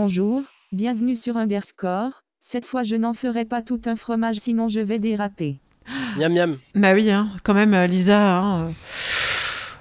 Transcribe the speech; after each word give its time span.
Bonjour, 0.00 0.42
bienvenue 0.72 1.16
sur 1.16 1.38
Underscore. 1.38 2.22
Cette 2.42 2.66
fois, 2.66 2.82
je 2.82 2.96
n'en 2.96 3.14
ferai 3.14 3.46
pas 3.46 3.62
tout 3.62 3.80
un 3.86 3.96
fromage, 3.96 4.36
sinon 4.36 4.68
je 4.68 4.80
vais 4.80 4.98
déraper. 4.98 5.56
Miam 6.18 6.34
miam. 6.34 6.58
Bah 6.74 6.92
oui, 6.92 7.10
hein, 7.10 7.30
quand 7.44 7.54
même, 7.54 7.72
euh, 7.72 7.86
Lisa, 7.86 8.20
hein, 8.36 8.64
euh, 8.66 8.70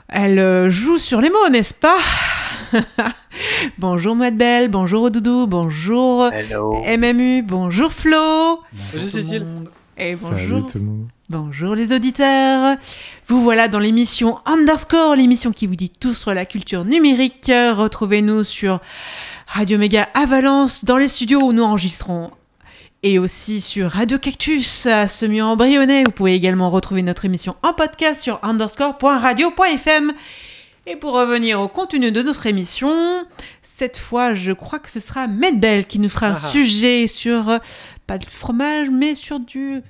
elle 0.08 0.40
euh, 0.40 0.70
joue 0.70 1.00
sur 1.00 1.20
les 1.20 1.30
mots, 1.30 1.50
n'est-ce 1.52 1.74
pas? 1.74 1.98
Bonjour 3.78 4.16
Mouette 4.16 4.38
Belle, 4.38 4.70
bonjour 4.70 5.12
Doudou, 5.12 5.48
bonjour 5.48 6.28
Hello. 6.32 6.82
MMU, 6.86 7.42
bonjour 7.42 7.92
Flo, 7.92 8.62
Bonjour 8.72 9.10
Cécile. 9.10 9.46
et 9.98 10.16
Salut 10.16 10.34
bonjour, 10.38 10.72
tout 10.72 10.78
le 10.78 10.84
monde. 10.86 11.08
bonjour 11.30 11.76
les 11.76 11.92
auditeurs. 11.94 12.78
Vous 13.28 13.42
voilà 13.44 13.68
dans 13.68 13.80
l'émission 13.80 14.40
Underscore, 14.46 15.18
l'émission 15.18 15.52
qui 15.52 15.68
vous 15.68 15.76
dit 15.76 15.90
tout 15.90 16.14
sur 16.14 16.34
la 16.34 16.46
culture 16.46 16.86
numérique. 16.86 17.48
Retrouvez-nous 17.52 18.46
sur 18.46 18.80
Radio 19.48 19.78
Méga 19.78 20.10
à 20.14 20.26
Valence, 20.26 20.84
dans 20.86 20.98
les 20.98 21.08
studios 21.08 21.42
où 21.42 21.54
nous 21.54 21.64
enregistrons. 21.64 22.32
Et 23.04 23.20
aussi 23.20 23.62
sur 23.62 23.92
Radio 23.92 24.18
Cactus 24.18 24.86
à 24.88 25.08
Semi-en-Brionnais. 25.08 26.04
Vous 26.06 26.12
pouvez 26.12 26.34
également 26.34 26.72
retrouver 26.72 27.04
notre 27.04 27.26
émission 27.26 27.56
en 27.62 27.74
podcast 27.74 28.22
sur 28.22 28.40
underscore.radio.fm. 28.44 30.14
Et 30.88 30.96
pour 30.96 31.14
revenir 31.14 31.62
au 31.62 31.68
contenu 31.68 32.12
de 32.12 32.22
notre 32.22 32.48
émission, 32.48 33.26
cette 33.62 33.98
fois, 33.98 34.36
je 34.36 34.52
crois 34.52 34.80
que 34.80 34.90
ce 34.90 35.00
sera 35.00 35.28
Medbel 35.28 35.86
qui 35.86 36.00
nous 36.00 36.10
fera 36.10 36.28
un 36.28 36.34
Ah 36.34 36.42
ah. 36.44 36.50
sujet 36.50 37.08
sur, 37.08 37.50
euh, 37.50 37.60
pas 38.08 38.18
de 38.18 38.26
fromage, 38.26 38.90
mais 38.92 39.16
sur 39.16 39.40
du, 39.40 39.82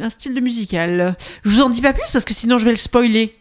un 0.00 0.10
style 0.10 0.34
de 0.34 0.40
musical. 0.40 1.16
Je 1.44 1.50
vous 1.50 1.62
en 1.62 1.70
dis 1.70 1.80
pas 1.80 1.92
plus 1.92 2.10
parce 2.12 2.24
que 2.24 2.34
sinon 2.34 2.58
je 2.58 2.64
vais 2.64 2.70
le 2.72 2.76
spoiler. 2.76 3.36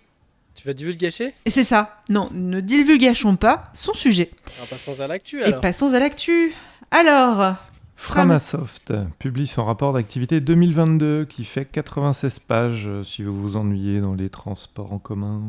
Tu 0.65 0.69
vas 0.69 0.73
divulgacher? 0.73 1.35
Et 1.45 1.51
c'est 1.51 1.63
ça. 1.63 2.01
Non, 2.09 2.27
ne 2.33 2.59
divulgachons 2.59 3.35
pas 3.35 3.61
son 3.75 3.93
sujet. 3.93 4.31
Alors 4.57 4.67
passons 4.67 4.99
à 4.99 5.05
l'actu 5.05 5.39
Et 5.39 5.43
alors. 5.43 5.61
passons 5.61 5.93
à 5.93 5.99
l'actu. 5.99 6.53
Alors, 6.89 7.57
Framasoft 7.95 8.91
publie 9.19 9.45
son 9.45 9.63
rapport 9.63 9.93
d'activité 9.93 10.41
2022 10.41 11.25
qui 11.25 11.45
fait 11.45 11.65
96 11.65 12.39
pages 12.39 12.85
euh, 12.87 13.03
si 13.03 13.21
vous 13.21 13.39
vous 13.39 13.57
ennuyez 13.57 14.01
dans 14.01 14.15
les 14.15 14.29
transports 14.29 14.91
en 14.91 14.97
commun. 14.97 15.43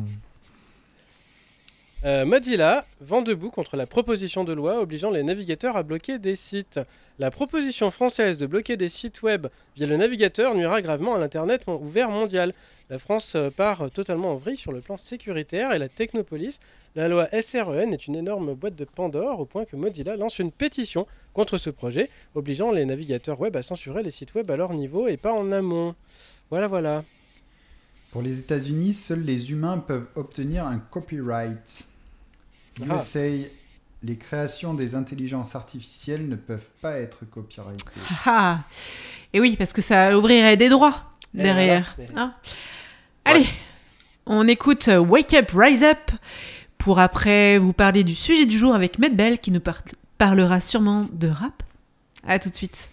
Euh, 2.05 2.25
Mozilla 2.25 2.85
vend 3.01 3.23
debout 3.23 3.49
contre 3.49 3.75
la 3.75 3.87
proposition 3.87 4.43
de 4.43 4.53
loi 4.53 4.79
obligeant 4.79 5.09
les 5.09 5.23
navigateurs 5.23 5.75
à 5.75 5.81
bloquer 5.81 6.19
des 6.19 6.35
sites. 6.35 6.79
La 7.17 7.31
proposition 7.31 7.89
française 7.89 8.37
de 8.37 8.45
bloquer 8.45 8.77
des 8.77 8.87
sites 8.87 9.23
web 9.23 9.47
via 9.75 9.87
le 9.87 9.97
navigateur 9.97 10.53
nuira 10.53 10.83
gravement 10.83 11.15
à 11.15 11.19
l'Internet 11.19 11.63
ouvert 11.67 12.11
mondial. 12.11 12.53
La 12.91 12.99
France 12.99 13.33
euh, 13.35 13.49
part 13.49 13.89
totalement 13.89 14.33
en 14.33 14.35
vrille 14.35 14.57
sur 14.57 14.71
le 14.71 14.81
plan 14.81 14.97
sécuritaire 14.97 15.71
et 15.71 15.79
la 15.79 15.89
technopolis. 15.89 16.59
La 16.95 17.07
loi 17.07 17.27
SREN 17.41 17.91
est 17.91 18.05
une 18.05 18.15
énorme 18.15 18.53
boîte 18.53 18.75
de 18.75 18.85
Pandore 18.85 19.39
au 19.39 19.45
point 19.45 19.65
que 19.65 19.75
Mozilla 19.75 20.17
lance 20.17 20.37
une 20.37 20.51
pétition 20.51 21.07
contre 21.33 21.57
ce 21.57 21.71
projet, 21.71 22.11
obligeant 22.35 22.71
les 22.71 22.85
navigateurs 22.85 23.39
web 23.39 23.55
à 23.55 23.63
censurer 23.63 24.03
les 24.03 24.11
sites 24.11 24.35
web 24.35 24.51
à 24.51 24.55
leur 24.55 24.73
niveau 24.73 25.07
et 25.07 25.17
pas 25.17 25.33
en 25.33 25.51
amont. 25.51 25.95
Voilà, 26.51 26.67
voilà. 26.67 27.03
Pour 28.11 28.21
les 28.21 28.39
États-Unis, 28.39 28.93
seuls 28.93 29.21
les 29.23 29.51
humains 29.51 29.77
peuvent 29.77 30.07
obtenir 30.15 30.65
un 30.65 30.79
copyright. 30.79 31.85
Ah. 32.89 32.95
USA, 32.97 33.27
les 34.03 34.15
créations 34.15 34.73
des 34.73 34.95
intelligences 34.95 35.55
artificielles 35.55 36.27
ne 36.27 36.35
peuvent 36.35 36.69
pas 36.81 36.97
être 36.99 37.25
copyrightées. 37.29 37.83
ah, 38.25 38.59
et 39.33 39.39
oui, 39.39 39.55
parce 39.57 39.73
que 39.73 39.81
ça 39.81 40.17
ouvrirait 40.17 40.57
des 40.57 40.69
droits 40.69 41.11
Et 41.37 41.41
derrière. 41.43 41.95
voilà. 41.97 42.21
hein. 42.21 42.33
Allez, 43.25 43.45
on 44.25 44.47
écoute 44.47 44.87
euh, 44.87 44.99
Wake 44.99 45.33
Up, 45.33 45.51
Rise 45.53 45.83
Up 45.83 46.11
pour 46.77 46.99
après 46.99 47.57
vous 47.57 47.73
parler 47.73 48.03
du 48.03 48.15
sujet 48.15 48.45
du 48.45 48.57
jour 48.57 48.73
avec 48.73 48.99
Medbel 48.99 49.39
qui 49.39 49.51
nous 49.51 49.59
par- 49.59 49.81
parlera 50.17 50.59
sûrement 50.61 51.07
de 51.11 51.27
rap. 51.27 51.61
À 52.25 52.39
tout 52.39 52.49
de 52.49 52.55
suite. 52.55 52.89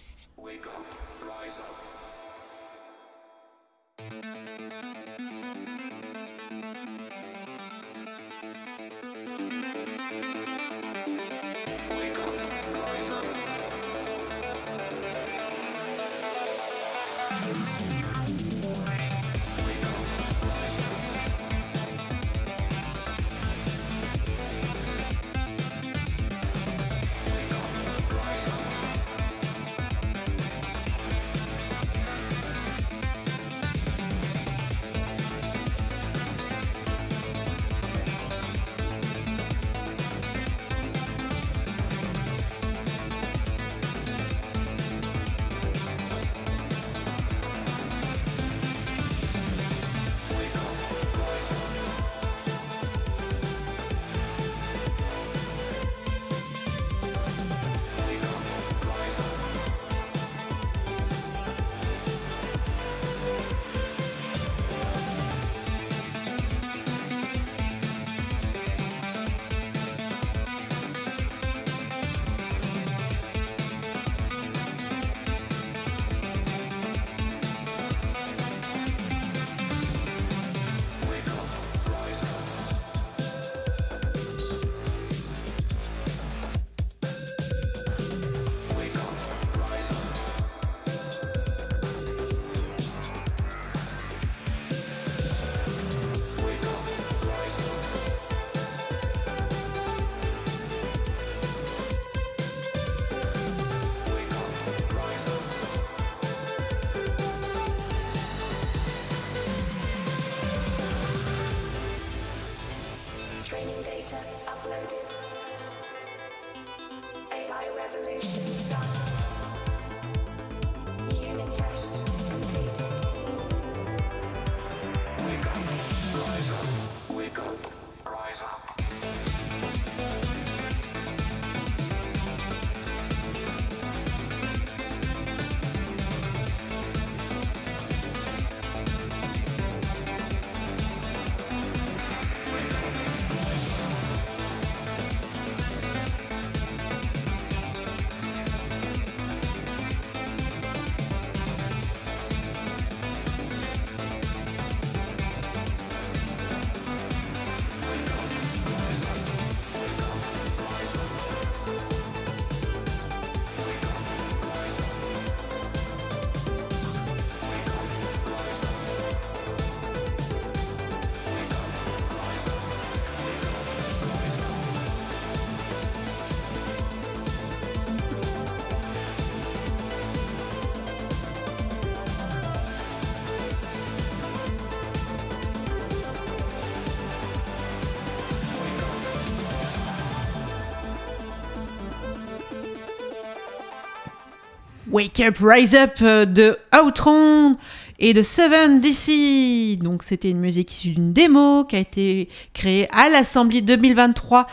Wake 194.94 195.18
Up, 195.18 195.38
Rise 195.40 195.74
Up 195.74 195.94
euh, 196.02 196.24
de 196.24 196.56
Outrun 196.72 197.56
et 197.98 198.14
de 198.14 198.22
Seven 198.22 198.80
DC. 198.80 199.76
Donc 199.82 200.04
c'était 200.04 200.30
une 200.30 200.38
musique 200.38 200.70
issue 200.70 200.90
d'une 200.90 201.12
démo 201.12 201.64
qui 201.64 201.74
a 201.74 201.80
été 201.80 202.28
créée 202.52 202.88
à 202.92 203.08
l'Assemblée 203.08 203.60
2023, 203.60 204.46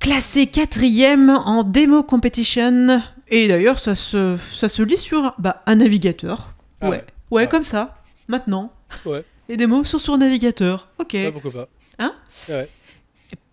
classée 0.00 0.46
quatrième 0.46 1.28
en 1.44 1.64
démo 1.64 2.02
competition. 2.02 3.02
Et 3.28 3.46
d'ailleurs, 3.46 3.78
ça 3.78 3.94
se, 3.94 4.38
ça 4.54 4.70
se 4.70 4.82
lit 4.82 4.96
sur 4.96 5.34
bah, 5.38 5.62
un 5.66 5.74
navigateur. 5.74 6.54
Ah 6.80 6.88
ouais. 6.88 6.96
ouais. 6.96 7.04
ouais, 7.30 7.42
Ah. 7.44 7.48
comme 7.48 7.62
ça, 7.62 7.98
maintenant. 8.28 8.72
Ouais. 9.04 9.22
Les 9.50 9.58
démos 9.58 9.86
sont 9.86 9.98
sur 9.98 10.16
navigateur. 10.16 10.88
Ok. 10.98 11.12
Ouais, 11.12 11.30
pourquoi 11.30 11.52
pas. 11.52 11.68
Hein? 11.98 12.14
Ouais. 12.48 12.70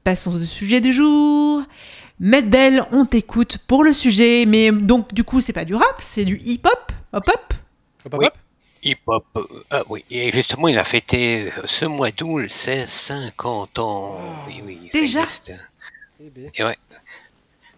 Passons 0.06 0.34
au 0.34 0.46
sujet 0.46 0.80
du 0.80 0.94
jour. 0.94 1.62
Medbell, 2.20 2.86
on 2.92 3.06
t'écoute 3.06 3.58
pour 3.68 3.84
le 3.84 3.94
sujet, 3.94 4.46
mais 4.46 4.72
donc 4.72 5.14
du 5.14 5.24
coup 5.24 5.40
c'est 5.42 5.54
pas 5.54 5.66
du 5.66 5.76
rap, 5.76 6.02
c'est 6.04 6.26
du 6.26 6.38
hip-hop, 6.44 6.92
hop-hop. 7.14 7.54
Hop, 8.06 8.14
hop, 8.14 8.20
Oui. 8.20 8.26
hop. 8.28 8.34
Hip-hop, 8.82 9.26
euh, 9.36 9.44
ah 9.72 9.84
oui, 9.90 10.06
et 10.10 10.32
justement, 10.32 10.70
il 10.70 10.78
a 10.78 10.86
fêté 10.86 11.48
euh, 11.48 11.62
ce 11.66 11.84
mois 11.86 12.12
d'août 12.12 12.50
ses 12.50 12.86
50 12.86 13.78
ans. 13.80 14.18
Oui, 14.48 14.62
oui, 14.66 14.90
ça 14.90 15.00
Déjà. 15.00 15.26
Eh 16.22 16.30
bien. 16.30 16.50
Et 16.58 16.64
ouais. 16.64 16.78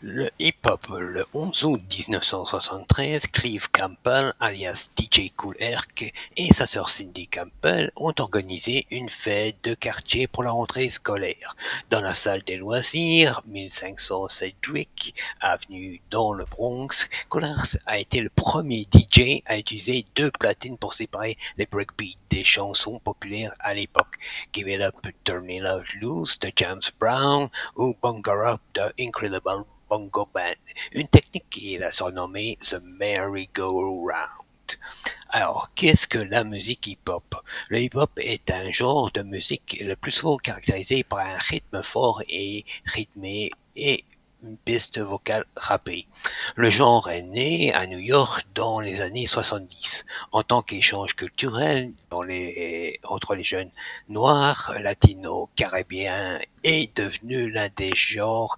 Le 0.03 0.27
hip-hop, 0.39 0.87
le 0.89 1.23
11 1.35 1.63
août 1.65 1.81
1973, 1.95 3.27
Clive 3.27 3.69
Campbell, 3.69 4.33
alias 4.39 4.89
DJ 4.97 5.31
Cool 5.35 5.55
Herc, 5.59 6.11
et 6.37 6.51
sa 6.51 6.65
sœur 6.65 6.89
Cindy 6.89 7.27
Campbell 7.27 7.91
ont 7.95 8.13
organisé 8.17 8.87
une 8.89 9.09
fête 9.09 9.57
de 9.63 9.75
quartier 9.75 10.25
pour 10.25 10.41
la 10.41 10.49
rentrée 10.49 10.89
scolaire. 10.89 11.55
Dans 11.91 12.01
la 12.01 12.15
salle 12.15 12.41
des 12.41 12.55
loisirs, 12.55 13.43
1500 13.45 14.27
Sedgwick, 14.27 15.13
avenue 15.39 16.01
dans 16.09 16.33
le 16.33 16.45
Bronx, 16.45 17.07
Collars 17.29 17.77
a 17.85 17.99
été 17.99 18.21
le 18.21 18.31
premier 18.31 18.87
DJ 18.91 19.43
à 19.45 19.59
utiliser 19.59 20.07
deux 20.15 20.31
platines 20.31 20.79
pour 20.79 20.95
séparer 20.95 21.37
les 21.57 21.67
breakbeats 21.67 22.17
des 22.31 22.43
chansons 22.43 22.97
populaires 22.97 23.53
à 23.59 23.75
l'époque. 23.75 24.17
Give 24.51 24.67
It 24.67 24.81
Up, 24.81 24.95
Turn 25.25 25.47
It 25.47 25.61
Loose 26.01 26.39
de 26.39 26.51
James 26.55 26.81
Brown 26.99 27.49
ou 27.75 27.95
Bunga 28.01 28.53
Up 28.53 28.61
de 28.73 28.81
Incredible 28.99 29.63
Bongo 29.91 30.25
Band, 30.33 30.55
une 30.93 31.09
technique 31.09 31.49
qu'il 31.49 31.83
a 31.83 31.91
surnommée 31.91 32.57
The 32.61 32.79
Merry-Go-Round. 32.81 34.79
Alors, 35.27 35.69
qu'est-ce 35.75 36.07
que 36.07 36.17
la 36.17 36.45
musique 36.45 36.87
hip-hop? 36.87 37.35
Le 37.67 37.81
hip-hop 37.81 38.11
est 38.15 38.49
un 38.51 38.71
genre 38.71 39.11
de 39.11 39.21
musique 39.21 39.83
le 39.85 39.97
plus 39.97 40.11
souvent 40.11 40.37
caractérisé 40.37 41.03
par 41.03 41.19
un 41.19 41.35
rythme 41.35 41.83
fort 41.83 42.23
et 42.29 42.63
rythmé 42.85 43.51
et 43.75 44.05
une 44.43 44.57
piste 44.57 44.99
vocale 44.99 45.45
rappée. 45.57 46.07
Le 46.55 46.69
genre 46.69 47.09
est 47.09 47.21
né 47.23 47.73
à 47.73 47.85
New 47.85 47.99
York 47.99 48.47
dans 48.55 48.79
les 48.79 49.01
années 49.01 49.27
70 49.27 50.05
en 50.31 50.41
tant 50.41 50.61
qu'échange 50.61 51.15
culturel 51.15 51.91
entre 52.11 53.35
les 53.35 53.43
jeunes 53.43 53.71
noirs, 54.09 54.73
latinos, 54.79 55.49
caribéens 55.55 56.39
est 56.63 56.95
devenu 56.97 57.51
l'un 57.51 57.69
des 57.75 57.93
genres 57.93 58.57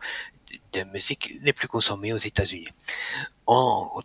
de 0.74 0.84
musique 0.86 1.34
les 1.42 1.54
plus 1.54 1.68
consommés 1.68 2.14
aux 2.14 2.18
États-Unis. 2.18 2.68
En 3.46 4.02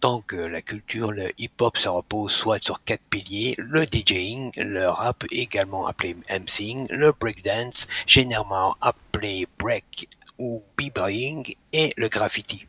tant 0.00 0.20
que 0.20 0.36
la 0.36 0.62
culture, 0.62 1.12
le 1.12 1.32
hip-hop 1.38 1.76
se 1.76 1.88
repose 1.88 2.32
soit 2.32 2.62
sur 2.62 2.82
quatre 2.84 3.02
piliers, 3.10 3.54
le 3.58 3.84
DJing, 3.84 4.52
le 4.56 4.88
rap 4.88 5.24
également 5.30 5.86
appelé 5.86 6.16
MCing, 6.30 6.86
le 6.90 7.12
breakdance, 7.12 7.86
généralement 8.06 8.76
appelé 8.80 9.46
break 9.58 10.08
ou 10.38 10.62
b-boying, 10.76 11.54
le 11.96 12.08
graffiti. 12.08 12.66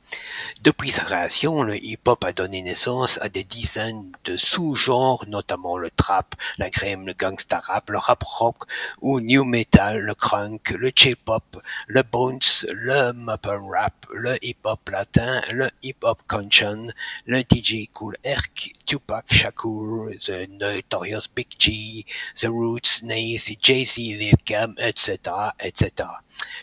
Depuis 0.64 0.92
sa 0.92 1.04
création, 1.04 1.64
le 1.64 1.78
hip-hop 1.78 2.24
a 2.26 2.34
donné 2.34 2.62
naissance 2.62 3.20
à 3.22 3.30
des 3.30 3.44
dizaines 3.44 4.12
de 4.26 4.36
sous-genres, 4.36 5.26
notamment 5.28 5.78
le 5.78 5.90
trap, 5.92 6.36
la 6.58 6.70
crème, 6.70 7.06
le 7.06 7.14
gangsta 7.14 7.60
rap, 7.60 7.90
le 7.90 7.98
rap 7.98 8.24
rock 8.24 8.64
ou 9.02 9.20
new 9.20 9.44
metal, 9.44 10.00
le 10.00 10.14
crunk, 10.14 10.72
le 10.72 10.92
chip-hop, 10.94 11.62
le 11.88 12.04
bones, 12.04 12.40
le 12.74 13.14
mumble 13.14 13.62
rap, 13.72 14.06
le 14.14 14.38
hip-hop 14.42 14.90
latin, 14.90 15.42
le 15.52 15.70
hip-hop 15.84 16.22
conscious, 16.28 16.92
le 17.26 17.40
DJ 17.40 17.90
Cool 17.94 18.18
Herc, 18.24 18.74
Tupac 18.86 19.26
Shakur, 19.32 20.10
The 20.20 20.50
Notorious 20.50 21.28
Big 21.34 21.48
G, 21.58 22.06
The 22.36 22.48
Roots, 22.48 23.04
Nace, 23.04 23.52
Jay-Z, 23.62 23.98
Lil 23.98 24.36
Cam, 24.44 24.76
etc., 24.78 25.18
etc. 25.60 26.10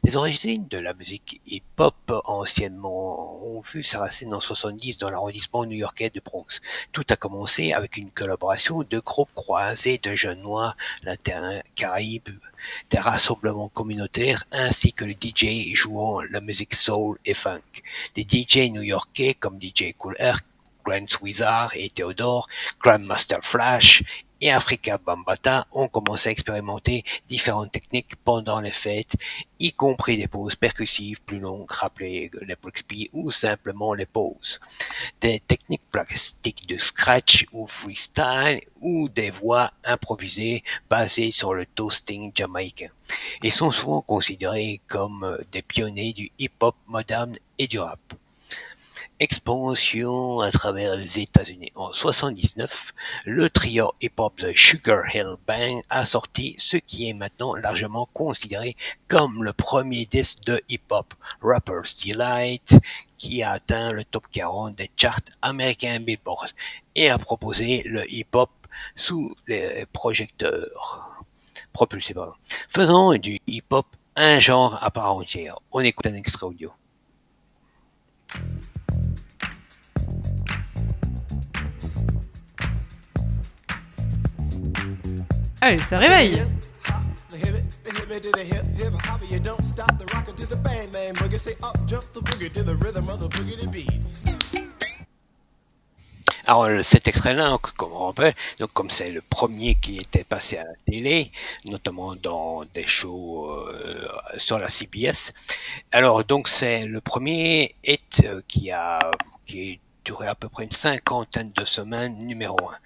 Les 0.02 0.16
origines 0.16 0.68
de 0.68 0.78
la 0.78 0.94
musique 0.94 1.40
hip-hop 1.46 1.94
anciennement 2.34 3.42
ont 3.44 3.60
vu 3.60 3.82
ses 3.82 3.96
racines 3.96 4.34
en 4.34 4.40
70 4.40 4.98
dans 4.98 5.10
l'arrondissement 5.10 5.64
new-yorkais 5.64 6.10
de 6.10 6.20
Bronx. 6.20 6.60
Tout 6.92 7.04
a 7.10 7.16
commencé 7.16 7.72
avec 7.72 7.96
une 7.96 8.10
collaboration 8.10 8.82
de 8.82 8.98
groupes 9.00 9.34
croisés 9.34 9.98
de 9.98 10.14
jeunes 10.14 10.42
noirs, 10.42 10.76
latins, 11.02 11.60
caraïbes, 11.74 12.28
des 12.90 12.98
rassemblements 12.98 13.68
communautaires 13.68 14.44
ainsi 14.52 14.92
que 14.92 15.04
les 15.04 15.16
DJ 15.20 15.74
jouant 15.74 16.22
la 16.22 16.40
musique 16.40 16.74
soul 16.74 17.18
et 17.24 17.34
funk. 17.34 17.62
Des 18.14 18.26
DJ 18.28 18.70
new-yorkais 18.70 19.34
comme 19.34 19.60
DJ 19.60 19.92
Cool 19.96 20.16
Herc, 20.18 20.44
Grant 20.84 21.06
Wizard 21.22 21.72
et 21.74 21.88
Theodore, 21.88 22.46
Grandmaster 22.80 23.38
Flash 23.42 24.02
et 24.44 24.50
Africa 24.50 24.98
Bambata 24.98 25.66
ont 25.72 25.88
commencé 25.88 26.28
à 26.28 26.32
expérimenter 26.32 27.02
différentes 27.28 27.72
techniques 27.72 28.14
pendant 28.24 28.60
les 28.60 28.70
fêtes, 28.70 29.16
y 29.58 29.72
compris 29.72 30.18
des 30.18 30.28
pauses 30.28 30.54
percussives 30.54 31.22
plus 31.22 31.40
longues, 31.40 31.70
rappelées 31.70 32.30
les 32.42 32.54
Brixby 32.54 33.08
ou 33.14 33.30
simplement 33.30 33.94
les 33.94 34.04
pauses. 34.04 34.60
Des 35.22 35.40
techniques 35.40 35.90
plastiques 35.90 36.68
de 36.68 36.76
scratch 36.76 37.46
ou 37.52 37.66
freestyle 37.66 38.60
ou 38.82 39.08
des 39.08 39.30
voix 39.30 39.72
improvisées 39.82 40.62
basées 40.90 41.30
sur 41.30 41.54
le 41.54 41.64
toasting 41.64 42.30
jamaïcain 42.34 42.90
et 43.42 43.50
sont 43.50 43.70
souvent 43.70 44.02
considérés 44.02 44.82
comme 44.88 45.38
des 45.52 45.62
pionniers 45.62 46.12
du 46.12 46.30
hip-hop 46.38 46.76
moderne 46.86 47.34
et 47.56 47.66
du 47.66 47.78
rap 47.78 47.98
expansion 49.20 50.40
à 50.40 50.50
travers 50.50 50.96
les 50.96 51.20
États-Unis. 51.20 51.72
En 51.74 51.92
79, 51.92 52.92
le 53.26 53.48
trio 53.48 53.92
hip-hop 54.00 54.36
The 54.36 54.54
Sugar 54.54 55.04
Hill 55.14 55.36
Band 55.46 55.80
a 55.90 56.04
sorti 56.04 56.54
ce 56.58 56.76
qui 56.76 57.08
est 57.08 57.14
maintenant 57.14 57.54
largement 57.54 58.08
considéré 58.12 58.76
comme 59.08 59.44
le 59.44 59.52
premier 59.52 60.06
disque 60.06 60.44
de 60.44 60.60
hip-hop, 60.68 61.14
Rapper's 61.40 62.04
Delight, 62.04 62.78
qui 63.18 63.42
a 63.42 63.52
atteint 63.52 63.92
le 63.92 64.04
top 64.04 64.24
40 64.32 64.76
des 64.76 64.90
charts 64.96 65.20
américains 65.42 66.00
Billboard 66.00 66.50
et 66.94 67.08
a 67.08 67.18
proposé 67.18 67.82
le 67.84 68.04
hip-hop 68.12 68.50
sous 68.94 69.34
les 69.46 69.86
projecteurs 69.92 71.24
propulsés, 71.72 72.14
pardon, 72.14 72.34
faisant 72.68 73.14
du 73.14 73.38
hip-hop 73.46 73.86
un 74.16 74.38
genre 74.38 74.82
à 74.82 74.90
part 74.90 75.14
entière. 75.14 75.58
On 75.72 75.80
écoute 75.80 76.06
un 76.06 76.14
extrait 76.14 76.46
audio. 76.46 76.72
Allez, 85.64 85.78
ça 85.78 85.98
réveille. 85.98 86.42
Alors 96.46 96.68
le- 96.68 96.82
cet 96.82 97.08
extrait-là, 97.08 97.48
donc, 97.48 97.72
comme 97.72 97.92
on 97.92 98.06
rappelle, 98.08 98.34
donc 98.58 98.70
comme 98.74 98.90
c'est 98.90 99.10
le 99.10 99.22
premier 99.22 99.74
qui 99.76 99.96
était 99.96 100.24
passé 100.24 100.58
à 100.58 100.64
la 100.64 100.74
télé, 100.86 101.30
notamment 101.64 102.14
dans 102.14 102.64
des 102.74 102.86
shows 102.86 103.46
euh, 103.50 104.06
sur 104.36 104.58
la 104.58 104.68
CBS. 104.68 105.32
Alors 105.92 106.24
donc 106.24 106.46
c'est 106.48 106.84
le 106.86 107.00
premier 107.00 107.74
hit 107.84 108.22
euh, 108.26 108.42
qui 108.46 108.70
a 108.70 108.98
qui 109.46 109.72
a 109.72 109.76
duré 110.04 110.26
à 110.26 110.34
peu 110.34 110.50
près 110.50 110.64
une 110.64 110.72
cinquantaine 110.72 111.52
de 111.52 111.64
semaines 111.64 112.14
numéro 112.26 112.58
un. 112.68 112.76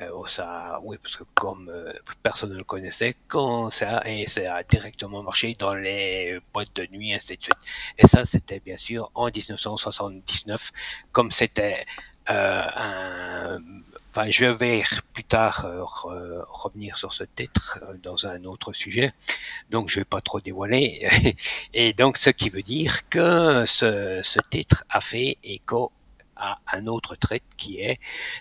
Euh, 0.00 0.26
ça, 0.28 0.78
oui, 0.84 0.96
parce 1.02 1.16
que 1.16 1.24
comme 1.34 1.68
euh, 1.70 1.92
personne 2.22 2.50
ne 2.52 2.56
le 2.56 2.62
connaissait, 2.62 3.14
quand 3.26 3.68
ça 3.70 4.00
et 4.06 4.28
ça 4.28 4.54
a 4.56 4.62
directement 4.62 5.24
marché 5.24 5.56
dans 5.58 5.74
les 5.74 6.38
boîtes 6.52 6.74
de 6.76 6.86
nuit, 6.92 7.12
ainsi 7.14 7.36
de 7.36 7.42
suite. 7.42 7.56
Et 7.98 8.06
ça, 8.06 8.24
c'était 8.24 8.60
bien 8.60 8.76
sûr 8.76 9.10
en 9.14 9.28
1979, 9.28 10.70
comme 11.10 11.32
c'était 11.32 11.80
euh, 12.30 12.62
un... 12.76 13.58
Enfin, 14.14 14.30
je 14.30 14.46
vais 14.46 14.82
plus 15.12 15.24
tard 15.24 15.66
euh, 15.66 15.82
re- 15.82 16.44
revenir 16.48 16.96
sur 16.96 17.12
ce 17.12 17.24
titre 17.24 17.80
dans 18.02 18.26
un 18.26 18.44
autre 18.44 18.72
sujet, 18.72 19.12
donc 19.70 19.88
je 19.90 20.00
vais 20.00 20.04
pas 20.04 20.20
trop 20.20 20.40
dévoiler. 20.40 21.08
Et 21.74 21.92
donc, 21.92 22.16
ce 22.16 22.30
qui 22.30 22.50
veut 22.50 22.62
dire 22.62 23.08
que 23.08 23.64
ce, 23.66 24.20
ce 24.22 24.40
titre 24.50 24.84
a 24.90 25.00
fait 25.00 25.38
écho 25.44 25.92
à 26.38 26.58
un 26.72 26.86
autre 26.86 27.16
trait 27.16 27.42
qui 27.56 27.80
est, 27.80 27.98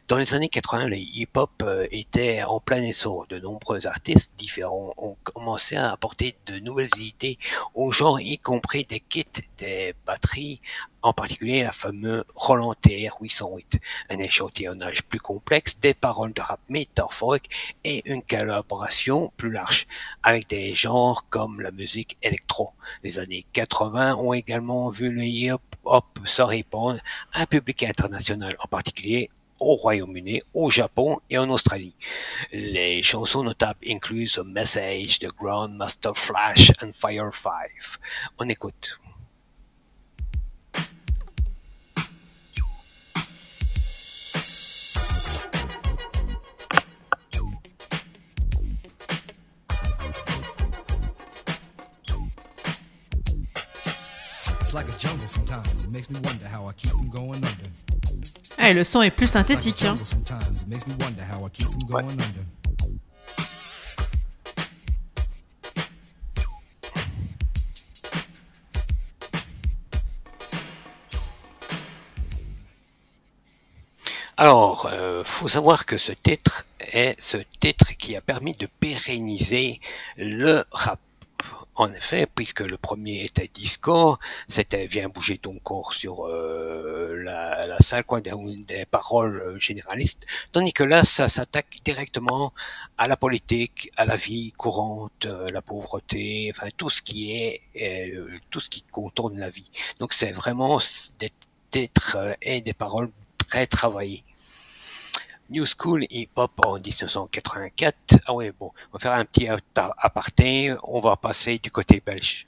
dans 0.08 0.18
les 0.18 0.34
années 0.34 0.50
80, 0.50 0.88
le 0.88 0.98
hip-hop 0.98 1.52
euh, 1.64 1.88
était 1.92 2.44
en 2.44 2.60
plein 2.60 2.84
essor. 2.84 3.26
De 3.28 3.40
nombreux 3.40 3.88
artistes 3.88 4.36
différents 4.38 4.94
ont 4.98 5.18
commencé 5.24 5.76
à 5.76 5.92
apporter 5.92 6.36
de 6.46 6.60
nouvelles 6.60 6.98
idées 7.00 7.38
au 7.74 7.92
genre, 7.92 8.20
y 8.22 8.38
compris 8.38 8.86
des 8.86 9.00
kits, 9.00 9.26
des 9.58 9.94
batteries, 10.06 10.62
en 11.02 11.14
particulier 11.14 11.64
la 11.64 11.72
fameuse 11.72 12.24
Roland 12.36 12.74
TR 12.74 13.16
808, 13.22 13.80
un 14.10 14.20
échantillonnage 14.20 15.04
plus 15.04 15.20
complexe, 15.20 15.80
des 15.80 15.94
paroles 15.94 16.34
de 16.34 16.42
rap 16.42 16.60
métaphorique 16.70 17.78
et 17.84 18.02
une 18.12 18.22
collaboration 18.22 19.32
plus 19.38 19.52
large 19.52 19.88
avec 20.24 20.50
des 20.50 20.76
genres 20.76 21.26
comme 21.30 21.62
la 21.62 21.72
musique 21.72 22.18
électro. 22.22 22.72
Les 23.04 23.20
années 23.20 23.46
80 23.54 24.16
ont 24.16 24.34
également 24.34 24.90
vu 24.90 25.12
le 25.12 25.24
hip-hop 25.24 25.62
se 26.26 26.42
répandre 26.42 27.00
à 27.34 27.42
un 27.42 27.46
public 27.46 27.84
international, 27.84 28.56
en 28.64 28.68
particulier 28.68 29.30
au 29.60 29.76
Royaume-Uni, 29.76 30.42
au 30.54 30.70
Japon 30.70 31.20
et 31.30 31.38
en 31.38 31.50
Australie. 31.50 31.96
Les 32.52 33.02
chansons 33.04 33.44
notables 33.44 33.80
incluent 33.88 34.28
The 34.28 34.44
Message 34.46 35.20
de 35.20 35.30
Grandmaster 35.30 36.16
Flash 36.16 36.72
and 36.84 36.92
Fire 36.94 37.34
5. 37.34 37.52
On 38.40 38.50
écoute. 38.50 39.00
Ah, 58.58 58.70
et 58.70 58.74
le 58.74 58.84
son 58.84 59.02
est 59.02 59.12
plus 59.12 59.26
It's 59.26 59.36
like 59.36 59.46
a 59.46 59.48
synthétique. 59.48 59.84
Hein. 59.84 59.96
jungle 59.96 60.06
sometimes. 60.06 60.62
It 60.62 60.68
makes 60.68 60.88
me 60.88 60.96
wonder 61.00 61.24
how 61.24 61.46
I 61.46 61.50
keep 61.50 61.68
from 61.68 61.86
going 61.86 62.10
under. 62.10 62.46
Alors, 74.40 74.88
euh, 74.94 75.24
faut 75.24 75.48
savoir 75.48 75.88
que 75.88 75.98
ce 75.98 76.12
titre 76.12 76.68
est 76.94 77.20
ce 77.20 77.38
titre 77.60 77.98
qui 77.98 78.16
a 78.16 78.22
permis 78.22 78.54
de 78.54 78.68
pérenniser 78.80 79.80
le 80.18 80.64
rap. 80.72 81.00
En 81.80 81.94
effet, 81.94 82.26
puisque 82.26 82.62
le 82.62 82.78
premier 82.78 83.24
était 83.24 83.48
disco, 83.48 84.18
c'était 84.48 84.88
Viens 84.88 85.10
bouger 85.10 85.38
ton 85.38 85.54
corps 85.60 85.94
sur 85.94 86.26
euh, 86.26 87.16
la, 87.24 87.68
la 87.68 87.78
salle 87.80 88.04
quoi, 88.04 88.20
des, 88.20 88.32
des 88.66 88.86
paroles 88.88 89.40
euh, 89.42 89.56
généralistes, 89.58 90.26
tandis 90.52 90.74
que 90.74 90.84
là, 90.84 91.04
ça 91.04 91.28
s'attaque 91.28 91.78
directement 91.86 92.52
à 92.98 93.08
la 93.08 93.16
politique, 93.16 93.92
à 93.96 94.06
la 94.06 94.16
vie 94.16 94.52
courante, 94.54 95.28
euh, 95.28 95.48
la 95.54 95.62
pauvreté, 95.62 96.52
enfin 96.52 96.68
tout 96.76 96.90
ce 96.90 97.04
qui 97.04 97.32
est, 97.34 97.62
euh, 97.80 98.28
tout 98.50 98.60
ce 98.60 98.72
qui 98.72 98.82
contourne 98.84 99.38
la 99.38 99.52
vie. 99.52 99.70
Donc 100.00 100.14
c'est 100.14 100.32
vraiment 100.32 100.80
des 101.20 101.32
titres 101.70 102.18
et 102.42 102.62
des 102.62 102.74
paroles 102.74 103.12
très 103.48 103.68
travaillées. 103.68 104.24
New 105.50 105.66
School 105.66 106.06
Hip 106.10 106.30
Hop 106.36 106.52
en 106.66 106.76
1984. 106.76 107.96
Ah 108.28 108.34
oui, 108.34 108.52
bon, 108.58 108.72
on 108.92 108.98
va 108.98 109.00
faire 109.00 109.14
un 109.14 109.26
petit 109.26 109.48
aparté, 109.98 110.74
on 110.84 111.00
va 111.00 111.16
passer 111.16 111.60
du 111.60 111.72
côté 111.72 112.02
belge 112.06 112.46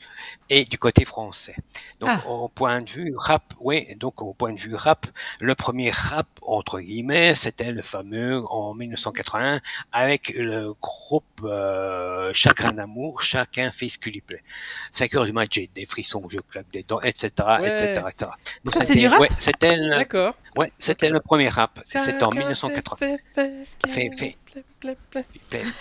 et 0.50 0.66
du 0.66 0.78
côté 0.78 1.06
français. 1.06 1.56
Donc 2.00 2.10
ah. 2.12 2.28
au 2.28 2.50
point 2.50 2.82
de 2.82 2.90
vue 2.90 3.14
rap, 3.18 3.54
oui, 3.60 3.96
donc 3.96 4.22
au 4.22 4.34
point 4.34 4.54
de 4.54 4.60
vue 4.60 4.76
rap, 4.76 5.06
le 5.40 5.56
premier 5.56 5.92
rap 5.92 6.28
entre 6.42 6.80
guillemets, 6.80 7.36
c'était 7.36 7.72
le 7.72 7.82
fameux 7.82 8.44
en 8.50 8.74
1981 8.74 9.60
avec 9.92 10.34
le 10.36 10.74
groupe 10.82 11.24
euh, 11.44 12.32
Chagrin 12.34 12.74
d'amour, 12.74 13.22
chacun 13.22 13.72
fait 13.72 13.90
ce 13.90 13.98
qu'il 13.98 14.14
lui 14.14 14.22
plaît. 14.22 14.44
5 14.92 15.14
heures 15.16 15.26
du 15.26 15.34
match, 15.34 15.50
j'ai 15.54 15.70
des 15.74 15.86
frissons, 15.86 16.24
je 16.30 16.40
claque 16.40 16.70
des 16.72 16.84
dents, 16.84 17.02
etc., 17.02 17.32
ouais. 17.62 17.70
etc., 17.70 18.04
etc. 18.10 18.32
Ça 18.68 18.82
c'est 18.82 18.96
du 18.96 19.08
rap. 19.08 19.20
Ouais, 19.20 19.30
c'était 19.38 19.76
le... 19.76 19.96
D'accord. 19.96 20.36
Ouais, 20.58 20.72
c'était 20.78 21.10
le 21.10 21.20
premier 21.20 21.50
rap. 21.50 21.80
C'est 21.86 22.24
en 22.24 22.32
1981. 22.32 22.89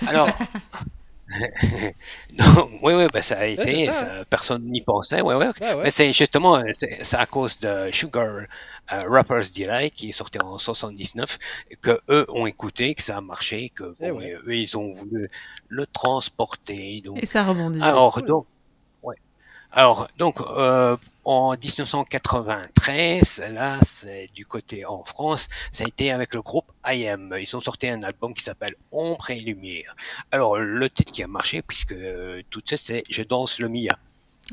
Alors. 0.07 0.29
oui, 2.83 2.95
oui, 2.95 3.07
ben, 3.13 3.23
ça 3.23 3.39
a 3.39 3.45
été, 3.45 3.91
personne 4.31 4.65
n'y 4.65 4.81
pensait. 4.81 5.21
C'est 5.91 6.13
justement, 6.13 6.57
euh, 6.57 6.63
c'est 6.73 7.17
à 7.17 7.27
cause 7.27 7.59
de 7.59 7.91
Sugar 7.93 8.25
euh, 8.25 8.47
Rappers 8.89 9.45
Delay 9.55 9.91
qui 9.91 10.09
est 10.09 10.13
sorti 10.13 10.39
en 10.41 10.57
79 10.57 11.39
que 11.83 12.01
eux 12.09 12.25
ont 12.31 12.47
écouté, 12.47 12.95
que 12.95 13.03
ça 13.03 13.19
a 13.19 13.21
marché, 13.21 13.69
que 13.69 13.95
eux 14.01 14.55
ils 14.55 14.77
ont 14.79 14.91
voulu 14.91 15.29
le 15.69 15.87
transporter. 15.87 17.03
Et 17.21 17.27
ça 17.27 17.45
rebondit. 17.45 17.83
Alors, 17.83 18.23
donc, 18.23 18.47
alors 19.73 20.09
donc 20.17 20.41
euh, 20.41 20.97
en 21.25 21.53
1993, 21.53 23.53
là 23.53 23.77
c'est 23.85 24.29
du 24.33 24.47
côté 24.47 24.87
en 24.87 25.05
France, 25.05 25.49
ça 25.73 25.85
a 25.85 25.87
été 25.87 26.11
avec 26.11 26.33
le 26.33 26.41
groupe 26.41 26.73
IM. 26.87 27.35
Ils 27.39 27.57
ont 27.57 27.61
sorti 27.61 27.89
un 27.89 28.03
album 28.03 28.33
qui 28.33 28.43
s'appelle 28.43 28.75
Ombre 28.93 29.31
et 29.31 29.41
Lumière. 29.41 29.95
Alors 30.33 30.57
le 30.57 30.89
titre 30.89 31.13
qui 31.13 31.23
a 31.23 31.29
marché 31.29 31.61
puisque 31.61 31.93
euh, 31.93 32.43
tout 32.49 32.63
ça 32.65 32.79
c'est 32.79 33.05
Je 33.11 33.23
danse 33.23 33.59
le 33.59 33.69
Mia. 33.69 33.99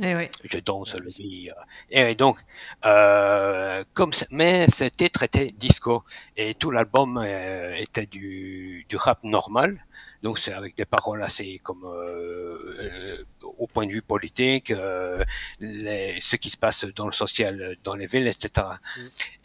Eh 0.02 0.14
ouais. 0.16 0.30
Je 0.44 0.60
danse 0.60 0.94
le 0.96 1.10
Mia. 1.20 1.56
Et 1.90 2.16
donc 2.16 2.38
euh, 2.86 3.84
comme 3.94 4.12
mais 4.32 4.68
ce 4.70 4.84
titre 4.86 5.24
était 5.24 5.48
disco 5.48 6.04
et 6.36 6.54
tout 6.54 6.70
l'album 6.70 7.18
euh, 7.18 7.74
était 7.78 8.06
du, 8.06 8.86
du 8.90 8.98
rap 8.98 9.24
normal. 9.24 9.86
Donc 10.22 10.38
c'est 10.40 10.54
avec 10.54 10.76
des 10.76 10.86
paroles 10.86 11.24
assez 11.24 11.60
comme 11.64 11.86
euh, 11.86 12.76
euh, 12.80 13.24
au 13.58 13.68
point 13.68 13.86
de 13.86 13.92
vue 13.94 14.02
politique, 14.02 14.72
euh, 14.72 15.24
les- 15.62 16.18
ce 16.20 16.36
qui 16.36 16.50
se 16.50 16.58
passe 16.58 16.86
dans 16.96 17.06
le 17.06 17.14
social, 17.14 17.78
dans 17.84 17.96
les 17.96 18.08
villes, 18.08 18.28
etc. 18.28 18.80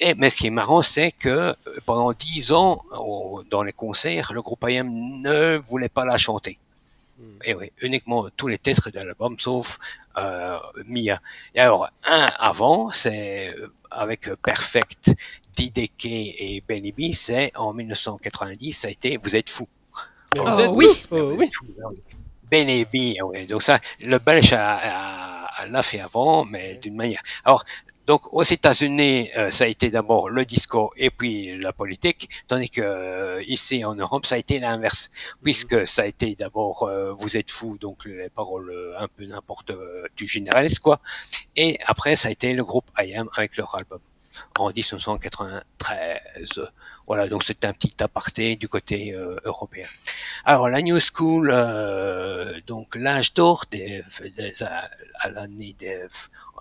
Et 0.00 0.14
mais 0.14 0.30
ce 0.30 0.38
qui 0.38 0.46
est 0.48 0.50
marrant, 0.50 0.82
c'est 0.82 1.12
que 1.12 1.54
pendant 1.86 2.12
dix 2.12 2.50
ans, 2.52 2.82
au- 2.98 3.44
dans 3.50 3.62
les 3.62 3.72
concerts, 3.74 4.32
le 4.32 4.42
groupe 4.42 4.64
IM 4.68 4.88
ne 5.22 5.58
voulait 5.58 5.88
pas 5.90 6.04
la 6.04 6.18
chanter. 6.18 6.58
Hmm. 7.20 7.38
Et 7.44 7.54
oui, 7.54 7.70
uniquement 7.82 8.26
tous 8.36 8.48
les 8.48 8.56
titres 8.58 8.90
de 8.90 8.98
l'album, 8.98 9.38
sauf 9.38 9.78
euh, 10.16 10.58
Mia. 10.86 11.20
Et 11.54 11.60
alors, 11.60 11.86
un 12.06 12.30
avant, 12.38 12.90
c'est 12.90 13.54
euh, 13.56 13.68
avec 13.90 14.30
Perfect, 14.42 15.12
DDK 15.56 16.06
et 16.06 16.64
Benny 16.66 16.92
B, 16.92 17.12
c'est 17.12 17.50
en 17.56 17.74
1990, 17.74 18.72
ça 18.72 18.88
a 18.88 18.90
été 18.90 19.18
Vous 19.18 19.36
êtes 19.36 19.50
fous. 19.50 19.68
Mais 20.34 20.40
Oh, 20.46 20.60
êtes 20.60 20.70
oui. 20.72 20.86
Oh, 21.10 21.32
oui. 21.36 21.50
Benny 22.50 22.84
B, 22.84 23.20
ouais. 23.22 23.46
Donc 23.46 23.62
ça, 23.62 23.78
le 24.00 24.18
Belge 24.18 24.52
a, 24.54 24.76
a- 24.76 25.44
a- 25.62 25.66
l'a 25.66 25.82
fait 25.82 26.00
avant, 26.00 26.44
mais 26.46 26.76
d'une 26.76 26.96
manière. 26.96 27.20
Alors, 27.44 27.64
donc 28.10 28.22
aux 28.34 28.42
États-Unis, 28.42 29.30
euh, 29.36 29.52
ça 29.52 29.62
a 29.62 29.66
été 29.68 29.88
d'abord 29.88 30.30
le 30.30 30.44
disco 30.44 30.90
et 30.96 31.10
puis 31.10 31.56
la 31.60 31.72
politique, 31.72 32.28
tandis 32.48 32.68
que 32.68 32.80
euh, 32.80 33.40
ici 33.44 33.84
en 33.84 33.94
Europe, 33.94 34.26
ça 34.26 34.34
a 34.34 34.38
été 34.38 34.58
l'inverse, 34.58 35.10
puisque 35.44 35.86
ça 35.86 36.02
a 36.02 36.06
été 36.06 36.34
d'abord 36.34 36.82
euh, 36.82 37.12
vous 37.12 37.36
êtes 37.36 37.52
fous, 37.52 37.78
donc 37.78 38.06
les 38.06 38.28
paroles 38.28 38.68
euh, 38.70 38.98
un 38.98 39.06
peu 39.06 39.26
n'importe 39.26 39.70
euh, 39.70 40.08
du 40.16 40.26
généraliste 40.26 40.80
quoi, 40.80 40.98
et 41.54 41.78
après 41.86 42.16
ça 42.16 42.30
a 42.30 42.32
été 42.32 42.52
le 42.52 42.64
groupe 42.64 42.90
IAM 42.98 43.28
avec 43.36 43.56
leur 43.56 43.72
album 43.76 44.00
en 44.58 44.72
1993. 44.72 46.60
Voilà, 47.06 47.28
donc 47.28 47.44
c'était 47.44 47.66
un 47.66 47.72
petit 47.72 47.94
aparté 48.02 48.56
du 48.56 48.68
côté 48.68 49.12
euh, 49.14 49.36
européen. 49.44 49.86
Alors 50.44 50.68
la 50.68 50.80
New 50.82 50.98
School, 51.00 51.50
euh, 51.52 52.60
donc 52.66 52.94
l'âge 52.96 53.34
d'or 53.34 53.64
des, 53.70 54.02
des- 54.36 54.62
à, 54.62 55.30
l'année 55.30 55.74
des- 55.78 56.06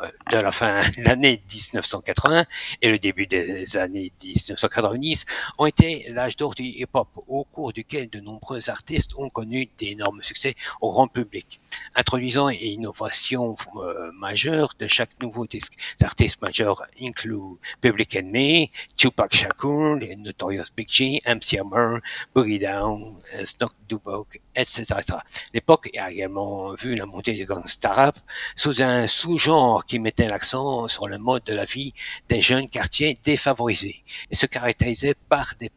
euh, 0.02 0.08
de 0.32 0.38
la 0.38 0.52
fin 0.52 0.82
de 0.82 1.04
l'année 1.04 1.42
1980 1.54 2.46
et 2.82 2.90
le 2.90 3.00
début 3.00 3.28
des 3.28 3.78
années 3.78 4.12
1990 4.24 5.26
ont 5.58 5.66
été 5.66 6.06
l'âge 6.12 6.36
d'or 6.38 6.56
du 6.56 6.64
hip-hop, 6.64 7.08
au 7.28 7.44
cours 7.46 7.74
duquel 7.74 8.10
de 8.10 8.20
nombreux 8.20 8.70
artistes 8.70 9.12
ont 9.18 9.30
connu 9.30 9.70
d'énormes 9.78 10.24
succès 10.24 10.56
au 10.82 10.92
grand 10.92 11.08
public, 11.08 11.60
introduisant 11.96 12.50
une 12.50 12.58
innovation 12.62 13.56
euh, 13.78 14.12
majeure 14.14 14.74
de 14.80 14.88
chaque 14.88 15.12
nouveau 15.22 15.48
disque. 15.48 15.74
Les 16.00 16.06
artistes 16.06 16.42
majeurs 16.42 16.84
incluent 17.02 17.58
Public 17.82 18.16
Enemy, 18.16 18.72
Tupac 18.96 19.34
Shakur, 19.34 19.96
les 19.96 20.16
Notorious 20.16 20.66
Big 20.76 20.90
G, 20.90 21.22
MC 21.26 21.58
Hammer, 21.60 22.00
Boogie 22.34 22.60
Down, 22.60 23.16
euh, 23.36 23.46
Dubok, 23.88 24.40
etc. 24.56 24.86
L'époque 25.54 25.90
a 25.98 26.12
également 26.12 26.74
vu 26.76 26.96
la 26.96 27.06
montée 27.06 27.34
du 27.34 27.46
gangsta 27.46 27.92
rap 27.92 28.18
sous 28.56 28.82
un 28.82 29.08
sous-genre 29.08 29.86
qui 29.86 30.00
mettait 30.00 30.28
l'accent 30.28 30.88
sur 30.88 31.08
le 31.08 31.18
mode 31.18 31.44
de 31.46 31.54
la 31.54 31.66
vie 31.66 31.94
des 32.28 32.42
jeunes 32.42 32.70
quartiers 32.70 33.18
défavorisés 33.24 34.04
et 34.30 34.36
se 34.36 34.46
caractérisait 34.46 35.16
par 35.30 35.54
des 35.60 35.72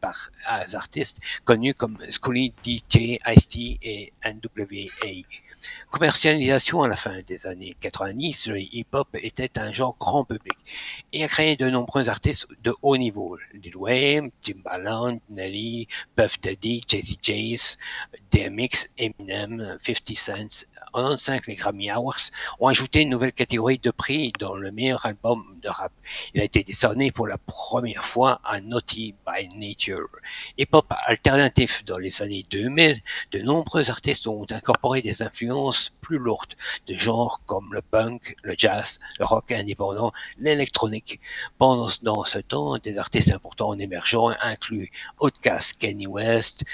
artistes 0.75 1.21
connus 1.43 1.73
comme 1.73 1.97
Scully, 2.09 2.53
DJ, 2.63 3.17
Ice-T 3.25 3.79
et 3.81 4.13
NWA. 4.25 5.23
Commercialisation 5.91 6.81
à 6.81 6.87
la 6.87 6.95
fin 6.95 7.19
des 7.25 7.47
années 7.47 7.73
90, 7.79 8.47
le 8.47 8.59
hip-hop 8.59 9.07
était 9.13 9.57
un 9.59 9.71
genre 9.71 9.95
grand 9.99 10.25
public 10.25 10.57
et 11.13 11.23
a 11.23 11.27
créé 11.27 11.55
de 11.55 11.69
nombreux 11.69 12.09
artistes 12.09 12.47
de 12.63 12.73
haut 12.81 12.97
niveau. 12.97 13.37
Lil 13.53 13.77
Wayne, 13.77 14.31
Timbaland, 14.41 15.19
Nelly, 15.29 15.87
Puff 16.15 16.41
Daddy, 16.41 16.81
Jay-Z 16.87 17.17
Jace, 17.21 17.77
DMX, 18.31 18.89
Eminem, 18.97 19.77
50 19.81 20.15
Cent, 20.15 20.65
95 20.93 21.41
les 21.47 21.55
Grammy 21.55 21.89
Awards 21.89 22.31
ont 22.59 22.67
ajouté 22.67 23.01
une 23.01 23.09
nouvelle 23.09 23.31
catégorie 23.33 23.77
de 23.77 23.91
prix 23.91 24.31
dans 24.39 24.55
le 24.55 24.71
meilleur 24.71 25.05
album 25.05 25.43
de 25.61 25.69
rap. 25.69 25.91
Il 26.33 26.41
a 26.41 26.43
été 26.43 26.63
décerné 26.63 27.11
pour 27.11 27.27
la 27.27 27.37
première 27.37 28.05
fois 28.05 28.39
à 28.43 28.61
Naughty 28.61 29.15
by 29.25 29.47
Nature. 29.55 30.07
Hip-hop 30.57 30.91
alternatif 31.05 31.85
dans 31.85 31.97
les 31.97 32.21
années 32.21 32.45
2000, 32.49 33.01
de 33.31 33.39
nombreux 33.39 33.89
artistes 33.89 34.27
ont 34.27 34.45
incorporé 34.49 35.01
des 35.01 35.21
influences 35.21 35.93
plus 36.01 36.17
lourdes 36.17 36.55
de 36.87 36.95
genres 36.95 37.41
comme 37.45 37.73
le 37.73 37.81
punk, 37.81 38.35
le 38.43 38.55
jazz, 38.57 38.99
le 39.19 39.25
rock 39.25 39.51
indépendant, 39.51 40.11
l'électronique. 40.37 41.19
Pendant 41.57 41.89
dans 42.01 42.23
ce 42.23 42.39
temps, 42.39 42.77
des 42.77 42.97
artistes 42.97 43.33
importants 43.33 43.73
émergents 43.77 44.29
incluent 44.41 44.91
Outkast, 45.21 45.77
Kanye 45.77 46.07
West, 46.07 46.65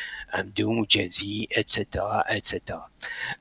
Doom, 0.55 0.85
Jay-Z, 0.89 1.47
etc., 1.51 1.85
etc. 2.29 2.79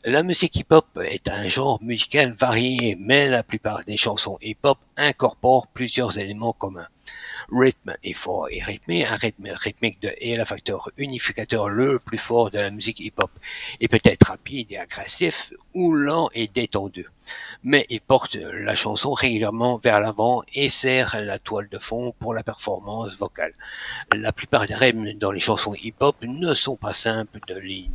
La 0.04 0.22
musique 0.22 0.56
hip-hop 0.56 0.86
est 1.02 1.28
un 1.28 1.48
genre 1.48 1.82
musical 1.82 2.32
varié, 2.32 2.96
mais 3.00 3.28
la 3.28 3.42
plupart 3.42 3.84
des 3.84 3.96
chansons 3.96 4.38
hip-hop 4.42 4.78
incorporent 4.96 5.66
plusieurs 5.68 6.18
éléments 6.18 6.52
communs. 6.52 6.88
Rythme 7.50 7.94
est 8.02 8.14
fort 8.14 8.48
et 8.50 8.62
rythmé, 8.62 9.06
un 9.06 9.14
rythme 9.14 9.48
rythmique 9.50 10.00
de, 10.02 10.12
est 10.20 10.36
le 10.36 10.44
facteur 10.44 10.90
unificateur 10.96 11.68
le 11.68 11.98
plus 11.98 12.18
fort 12.18 12.50
de 12.50 12.58
la 12.58 12.70
musique 12.70 13.00
hip-hop. 13.00 13.30
Il 13.80 13.88
peut 13.88 14.00
être 14.04 14.28
rapide 14.28 14.72
et 14.72 14.78
agressif 14.78 15.52
ou 15.74 15.92
lent 15.92 16.28
et 16.34 16.48
détendu. 16.48 17.06
Mais 17.62 17.86
il 17.88 18.00
porte 18.00 18.36
la 18.36 18.74
chanson 18.74 19.12
régulièrement 19.12 19.78
vers 19.78 20.00
l'avant 20.00 20.42
et 20.54 20.68
sert 20.68 21.22
la 21.22 21.38
toile 21.38 21.68
de 21.68 21.78
fond 21.78 22.14
pour 22.18 22.34
la 22.34 22.42
performance 22.42 23.16
vocale. 23.16 23.52
La 24.12 24.32
plupart 24.32 24.66
des 24.66 24.74
rythmes 24.74 25.14
dans 25.14 25.32
les 25.32 25.40
chansons 25.40 25.74
hip-hop 25.74 26.16
ne 26.22 26.54
sont 26.54 26.76
pas 26.76 26.92
simples 26.92 27.40
de 27.46 27.58
lignes 27.58 27.90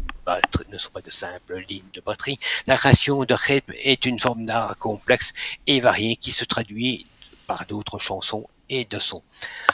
de 1.05 1.11
simples 1.11 1.63
lignes 1.67 1.83
de 1.93 2.01
batterie. 2.01 2.39
La 2.67 2.77
création 2.77 3.23
de 3.23 3.33
rythme 3.33 3.73
est 3.83 4.05
une 4.05 4.19
forme 4.19 4.45
d'art 4.45 4.77
complexe 4.77 5.33
et 5.67 5.79
variée 5.79 6.15
qui 6.15 6.31
se 6.31 6.45
traduit 6.45 7.05
par 7.47 7.65
d'autres 7.65 7.99
chansons 7.99 8.47
et 8.69 8.85
de 8.85 8.99
sons. 8.99 9.23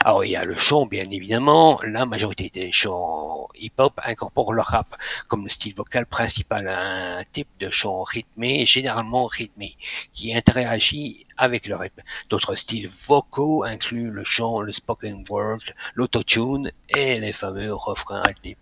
Alors 0.04 0.26
il 0.26 0.32
y 0.32 0.36
a 0.36 0.46
le 0.46 0.58
chant 0.58 0.86
bien 0.86 1.10
évidemment, 1.10 1.80
la 1.84 2.06
majorité 2.06 2.50
des 2.50 2.72
chants 2.72 3.48
hip-hop 3.56 4.00
incorporent 4.04 4.54
le 4.54 4.62
rap 4.62 4.96
comme 5.28 5.44
le 5.44 5.50
style 5.50 5.76
vocal 5.76 6.06
principal, 6.06 6.68
un 6.68 7.24
type 7.32 7.50
de 7.60 7.70
chant 7.70 8.02
rythmé, 8.04 8.66
généralement 8.66 9.26
rythmé, 9.26 9.76
qui 10.14 10.36
interagit 10.36 11.26
avec 11.38 11.68
le 11.68 11.76
rythme. 11.76 12.02
D'autres 12.30 12.56
styles 12.56 12.88
vocaux 12.88 13.64
incluent 13.64 14.12
le 14.12 14.24
chant, 14.24 14.62
le 14.62 14.72
spoken 14.72 15.24
word, 15.30 15.60
l'autotune 15.96 16.72
et 16.90 17.20
les 17.20 17.34
fameux 17.34 17.74
refrains 17.74 18.22
rythmiques. 18.22 18.58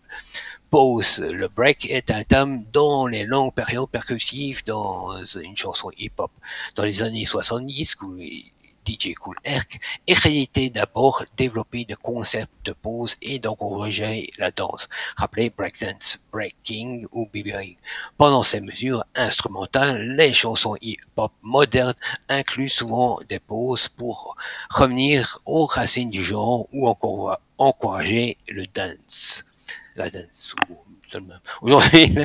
Pause, 0.69 1.19
le 1.19 1.47
break 1.47 1.89
est 1.89 2.11
un 2.11 2.23
thème 2.23 2.65
dans 2.73 3.07
les 3.07 3.25
longues 3.25 3.53
périodes 3.53 3.89
percussives 3.89 4.65
dans 4.65 5.23
une 5.23 5.55
chanson 5.55 5.91
hip-hop. 5.97 6.31
Dans 6.75 6.83
les 6.83 7.03
années 7.03 7.25
70, 7.25 7.95
DJ 8.87 9.13
Cool 9.15 9.35
Herc 9.43 9.77
crédité 10.07 10.69
d'abord 10.69 11.23
développer 11.35 11.85
de 11.85 11.95
concepts 11.95 12.65
de 12.65 12.73
pause 12.73 13.17
et 13.21 13.39
d'encourager 13.39 14.29
la 14.39 14.51
danse, 14.51 14.89
rappelez 15.15 15.49
breakdance, 15.49 16.19
breaking 16.31 17.05
ou 17.11 17.27
BBing. 17.27 17.75
Pendant 18.17 18.43
ces 18.43 18.59
mesures 18.61 19.03
instrumentales, 19.15 20.15
les 20.15 20.33
chansons 20.33 20.75
hip-hop 20.81 21.31
modernes 21.41 21.93
incluent 22.29 22.69
souvent 22.69 23.19
des 23.29 23.39
pauses 23.39 23.89
pour 23.89 24.35
revenir 24.69 25.37
aux 25.45 25.65
racines 25.65 26.09
du 26.09 26.23
genre 26.23 26.67
ou 26.71 26.87
encore 26.87 27.39
encourager 27.57 28.37
le 28.47 28.65
dance. 28.67 29.43
La 29.95 30.09
dance 30.09 30.55
Aujourd'hui, 31.61 32.15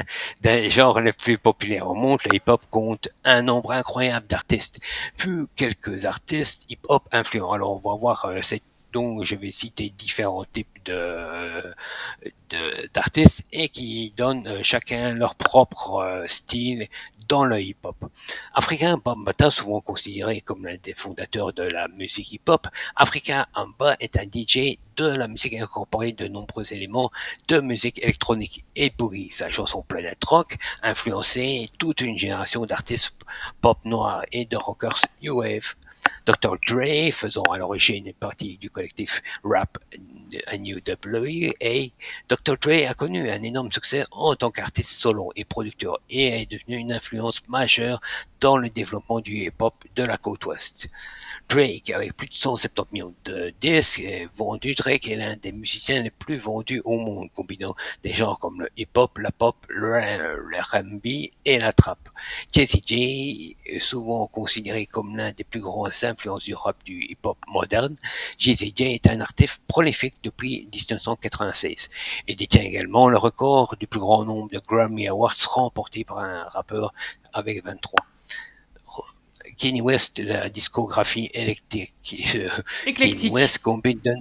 des 0.40 0.70
genres 0.70 1.00
les 1.00 1.12
plus 1.12 1.38
populaires 1.38 1.88
au 1.88 1.94
monde, 1.94 2.20
le 2.26 2.36
hip-hop 2.36 2.62
compte 2.70 3.08
un 3.24 3.42
nombre 3.42 3.72
incroyable 3.72 4.26
d'artistes. 4.26 4.80
Vu 5.18 5.46
quelques 5.56 6.04
artistes 6.04 6.70
hip-hop 6.70 7.02
influents. 7.12 7.52
Alors, 7.52 7.72
on 7.72 7.90
va 7.90 7.96
voir 7.96 8.24
euh, 8.26 8.40
donc 8.92 9.24
je 9.24 9.34
vais 9.36 9.52
citer 9.52 9.90
différents 9.90 10.44
types 10.44 10.84
de 10.84 11.74
d'artistes 12.92 13.46
et 13.52 13.68
qui 13.70 14.12
donnent 14.16 14.46
euh, 14.46 14.62
chacun 14.62 15.14
leur 15.14 15.34
propre 15.34 16.00
euh, 16.00 16.26
style 16.26 16.86
dans 17.28 17.44
le 17.44 17.60
hip-hop. 17.60 17.96
Africain 18.54 19.00
Bambata, 19.02 19.50
souvent 19.50 19.80
considéré 19.80 20.40
comme 20.40 20.66
l'un 20.66 20.76
des 20.82 20.94
fondateurs 20.94 21.52
de 21.52 21.62
la 21.62 21.88
musique 21.88 22.32
hip-hop, 22.32 22.66
Africa 22.96 23.48
Amba 23.54 23.96
est 24.00 24.16
un 24.16 24.24
DJ 24.24 24.78
de 24.96 25.06
la 25.06 25.28
musique 25.28 25.54
incorporée 25.54 26.12
de 26.12 26.28
nombreux 26.28 26.72
éléments 26.72 27.10
de 27.48 27.60
musique 27.60 28.02
électronique 28.02 28.64
et 28.76 28.90
boogie. 28.90 29.30
Sa 29.30 29.48
chanson 29.48 29.82
Planet 29.82 30.22
Rock 30.24 30.56
a 30.82 30.90
influencé 30.90 31.68
toute 31.78 32.00
une 32.00 32.18
génération 32.18 32.66
d'artistes 32.66 33.14
pop 33.60 33.78
noirs 33.84 34.24
et 34.32 34.44
de 34.44 34.56
rockers 34.56 35.02
New 35.22 35.38
Wave. 35.38 35.74
Dr. 36.26 36.56
Dre, 36.66 37.12
faisant 37.12 37.42
à 37.52 37.58
l'origine 37.58 38.12
partie 38.14 38.58
du 38.58 38.70
collectif 38.70 39.22
Rap 39.44 39.78
NUWA, 40.52 41.92
Dr. 42.28 42.56
Dre 42.60 42.86
a 42.88 42.94
connu 42.94 43.30
un 43.30 43.42
énorme 43.42 43.70
succès 43.70 44.04
en 44.10 44.34
tant 44.34 44.50
qu'artiste 44.50 45.00
solo 45.00 45.32
et 45.36 45.44
producteur 45.44 45.98
et 46.10 46.42
est 46.42 46.50
devenu 46.50 46.76
une 46.76 46.92
influence 46.92 47.46
majeure 47.48 48.00
dans 48.42 48.56
le 48.56 48.68
développement 48.68 49.20
du 49.20 49.46
hip-hop 49.46 49.74
de 49.94 50.02
la 50.02 50.16
côte 50.16 50.46
ouest. 50.46 50.88
Drake, 51.48 51.90
avec 51.90 52.16
plus 52.16 52.26
de 52.26 52.34
170 52.34 52.92
millions 52.92 53.14
de 53.24 53.54
disques 53.60 54.02
vendus, 54.34 54.74
Drake 54.74 55.08
est 55.08 55.14
l'un 55.14 55.36
des 55.36 55.52
musiciens 55.52 56.02
les 56.02 56.10
plus 56.10 56.38
vendus 56.38 56.82
au 56.84 56.98
monde, 56.98 57.28
combinant 57.32 57.74
des 58.02 58.12
genres 58.12 58.40
comme 58.40 58.62
le 58.62 58.68
hip-hop, 58.76 59.16
la 59.18 59.30
pop, 59.30 59.56
le 59.68 59.92
R&B 60.60 61.06
et 61.44 61.58
la 61.60 61.72
trap. 61.72 62.08
Jesse 62.52 62.78
J 62.84 63.56
est 63.64 63.78
souvent 63.78 64.26
considéré 64.26 64.86
comme 64.86 65.16
l'un 65.16 65.30
des 65.30 65.44
plus 65.44 65.60
grandes 65.60 65.92
influences 66.02 66.44
du 66.44 66.54
rap 66.54 66.82
du 66.84 67.04
hip-hop 67.04 67.38
moderne. 67.46 67.94
Jesse 68.38 68.64
J 68.74 68.94
est 68.94 69.06
un 69.06 69.20
artiste 69.20 69.60
prolifique 69.68 70.16
depuis 70.24 70.68
1996. 70.72 71.88
Il 72.26 72.34
détient 72.34 72.62
également 72.62 73.08
le 73.08 73.18
record 73.18 73.76
du 73.78 73.86
plus 73.86 74.00
grand 74.00 74.24
nombre 74.24 74.50
de 74.50 74.58
Grammy 74.58 75.06
Awards 75.06 75.36
remportés 75.46 76.04
par 76.04 76.18
un 76.18 76.42
rappeur 76.44 76.92
avec 77.32 77.64
23. 77.64 78.00
Kanye 79.56 79.80
West, 79.80 80.18
la 80.20 80.48
discographie 80.48 81.30
électrique. 81.34 81.92
Éclectique. 82.86 83.30
Kanye 83.30 83.30
West 83.30 83.58
combine 83.58 84.00
de... 84.04 84.14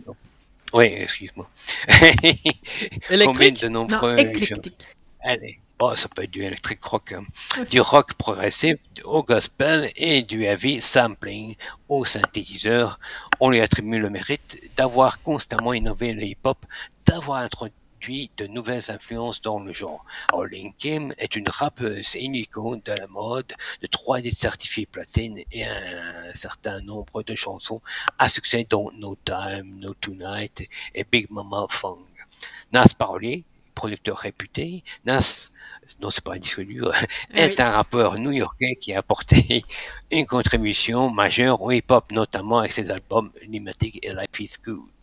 Oui, 0.74 0.86
excuse-moi. 0.86 1.50
combine 3.26 3.56
de 3.56 3.68
nombreux... 3.68 4.16
Non. 4.16 4.62
Allez. 5.24 5.60
Oh, 5.84 5.96
ça 5.96 6.08
peut 6.10 6.22
être 6.22 6.32
du 6.32 6.44
électrique 6.44 6.84
rock, 6.84 7.14
hein. 7.14 7.24
du 7.72 7.82
rock 7.82 8.14
progressif 8.14 8.76
au 9.04 9.24
gospel 9.24 9.92
et 9.96 10.22
du 10.22 10.44
heavy 10.44 10.80
sampling 10.80 11.56
au 11.90 12.06
synthétiseur. 12.06 13.00
On 13.40 13.50
lui 13.50 13.62
attribue 13.62 13.98
le 13.98 14.12
mérite 14.12 14.62
d'avoir 14.78 15.24
constamment 15.24 15.74
innové 15.74 16.14
le 16.14 16.22
hip-hop, 16.22 16.64
d'avoir 17.08 17.40
introduit 17.40 17.74
de 18.10 18.48
nouvelles 18.48 18.90
influences 18.90 19.42
dans 19.42 19.60
le 19.60 19.72
genre. 19.72 20.04
Alors, 20.34 20.48
Kim 20.80 21.14
est 21.20 21.36
une 21.36 21.48
rappeuse 21.48 22.16
et 22.16 22.24
une 22.24 22.36
icône 22.36 22.82
de 22.84 22.94
la 22.94 23.06
mode, 23.08 23.54
de 23.82 23.88
3D 23.88 24.32
certifié 24.32 24.88
platine 24.88 25.40
et 25.52 25.64
un 25.66 26.34
certain 26.34 26.82
nombre 26.82 27.22
de 27.22 27.36
chansons 27.36 27.82
à 28.18 28.28
succès 28.28 28.66
dont 28.68 28.90
No 28.94 29.16
Time, 29.24 29.80
No 29.80 29.94
Tonight 29.94 30.68
et 30.96 31.04
Big 31.04 31.28
Mama 31.30 31.68
Funk. 31.70 32.00
Nas 32.74 32.94
Parolier, 32.98 33.44
producteur 33.82 34.18
réputé, 34.18 34.84
Nas, 35.06 35.50
non 36.02 36.12
c'est 36.12 36.24
pas 36.24 36.36
un 36.36 36.38
disque 36.38 36.62
dur, 36.62 36.92
est 37.34 37.60
un 37.60 37.72
rappeur 37.72 38.20
new-yorkais 38.20 38.76
qui 38.80 38.94
a 38.94 39.00
apporté 39.00 39.64
une 40.12 40.28
contribution 40.28 41.10
majeure 41.10 41.62
au 41.64 41.72
hip-hop, 41.72 42.12
notamment 42.12 42.60
avec 42.60 42.72
ses 42.74 42.92
albums 42.92 43.32
Limatic 43.48 44.00
et 44.06 44.14
Life 44.14 44.40
is 44.40 44.56
Good. 44.64 45.02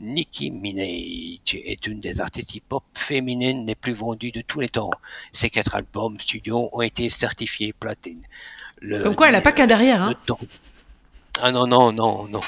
Nicki 0.00 0.52
Minaj 0.52 1.54
est 1.72 1.86
une 1.88 2.00
des 2.00 2.20
artistes 2.20 2.54
hip-hop 2.54 2.84
féminines 2.94 3.66
les 3.66 3.74
plus 3.74 3.92
vendues 3.94 4.30
de 4.30 4.40
tous 4.40 4.60
les 4.60 4.68
temps. 4.68 4.90
Ses 5.32 5.50
quatre 5.50 5.74
albums 5.74 6.20
studio 6.20 6.70
ont 6.72 6.82
été 6.82 7.08
certifiés 7.08 7.72
platine. 7.72 8.22
Le- 8.80 9.02
Comme 9.02 9.16
quoi, 9.16 9.28
elle 9.30 9.34
a 9.34 9.40
pas 9.40 9.52
qu'un 9.52 9.66
derrière. 9.66 10.02
Hein. 10.02 10.14
Ah 11.40 11.50
non, 11.50 11.66
non, 11.66 11.92
non, 11.92 12.28
non. 12.28 12.40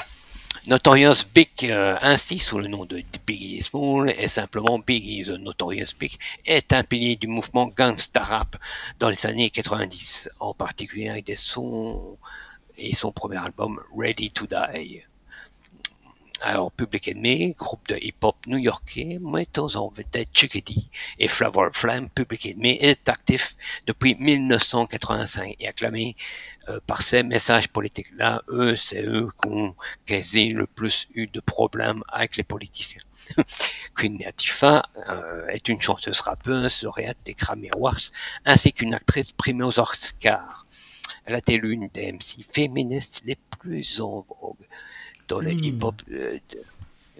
Notorious 0.67 1.25
Big, 1.31 1.49
euh, 1.65 1.95
ainsi 2.01 2.39
sous 2.39 2.57
le 2.57 2.67
nom 2.67 2.85
de 2.85 3.03
Biggie 3.27 3.61
Small 3.61 4.09
et 4.17 4.27
simplement 4.27 4.79
Biggie 4.79 5.23
the 5.23 5.37
Notorious 5.39 5.93
Big, 5.99 6.17
est 6.45 6.73
un 6.73 6.83
pilier 6.83 7.15
du 7.17 7.27
mouvement 7.27 7.67
gangsta 7.67 8.23
rap 8.23 8.55
dans 8.97 9.09
les 9.09 9.25
années 9.27 9.51
90, 9.51 10.31
en 10.39 10.55
particulier 10.55 11.09
avec 11.09 11.25
des 11.25 11.35
sons 11.35 12.17
et 12.77 12.95
son 12.95 13.11
premier 13.11 13.37
album 13.37 13.79
Ready 13.95 14.31
to 14.31 14.47
Die. 14.47 15.03
Alors, 16.47 16.71
Public 16.71 17.07
Enemy, 17.07 17.55
groupe 17.57 17.87
de 17.87 17.97
hip-hop 17.99 18.35
new-yorkais, 18.45 19.17
mettant 19.19 19.65
en 19.77 19.89
vedette 19.89 20.29
Chickadee 20.31 20.91
et 21.17 21.27
Flavor 21.27 21.69
Flam, 21.73 22.07
Public 22.07 22.45
Enemy 22.45 22.77
est 22.81 23.09
actif 23.09 23.55
depuis 23.87 24.13
1985 24.13 25.55
et 25.59 25.67
acclamé 25.67 26.15
euh, 26.69 26.79
par 26.85 27.01
ses 27.01 27.23
messages 27.23 27.67
politiques. 27.69 28.11
Là, 28.15 28.43
eux, 28.49 28.75
c'est 28.75 29.03
eux 29.03 29.27
qui 29.41 29.49
ont 29.49 29.75
quasi 30.05 30.51
le 30.51 30.67
plus 30.67 31.07
eu 31.15 31.25
de 31.25 31.39
problèmes 31.39 32.03
avec 32.09 32.37
les 32.37 32.43
politiciens. 32.43 33.01
Queen 33.95 34.19
Latifah 34.23 34.83
euh, 35.09 35.47
est 35.47 35.67
une 35.67 35.81
chanteuse 35.81 36.19
rappeuse, 36.19 36.83
lauréate 36.83 37.17
des 37.25 37.33
Grammy 37.33 37.71
Awards, 37.71 38.11
ainsi 38.45 38.71
qu'une 38.71 38.93
actrice 38.93 39.31
primée 39.31 39.63
aux 39.63 39.79
Oscars. 39.79 40.67
Elle 41.25 41.33
a 41.33 41.39
été 41.39 41.57
l'une 41.57 41.87
des 41.87 42.11
MC 42.11 42.45
féministes 42.47 43.23
les 43.25 43.35
plus 43.59 43.99
en 43.99 44.23
dans 45.27 45.39
le 45.39 45.49
Féminine. 45.49 45.75
hip-hop. 45.75 45.95
euh, 46.11 46.37
de- 46.51 46.57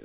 euh, 0.00 0.04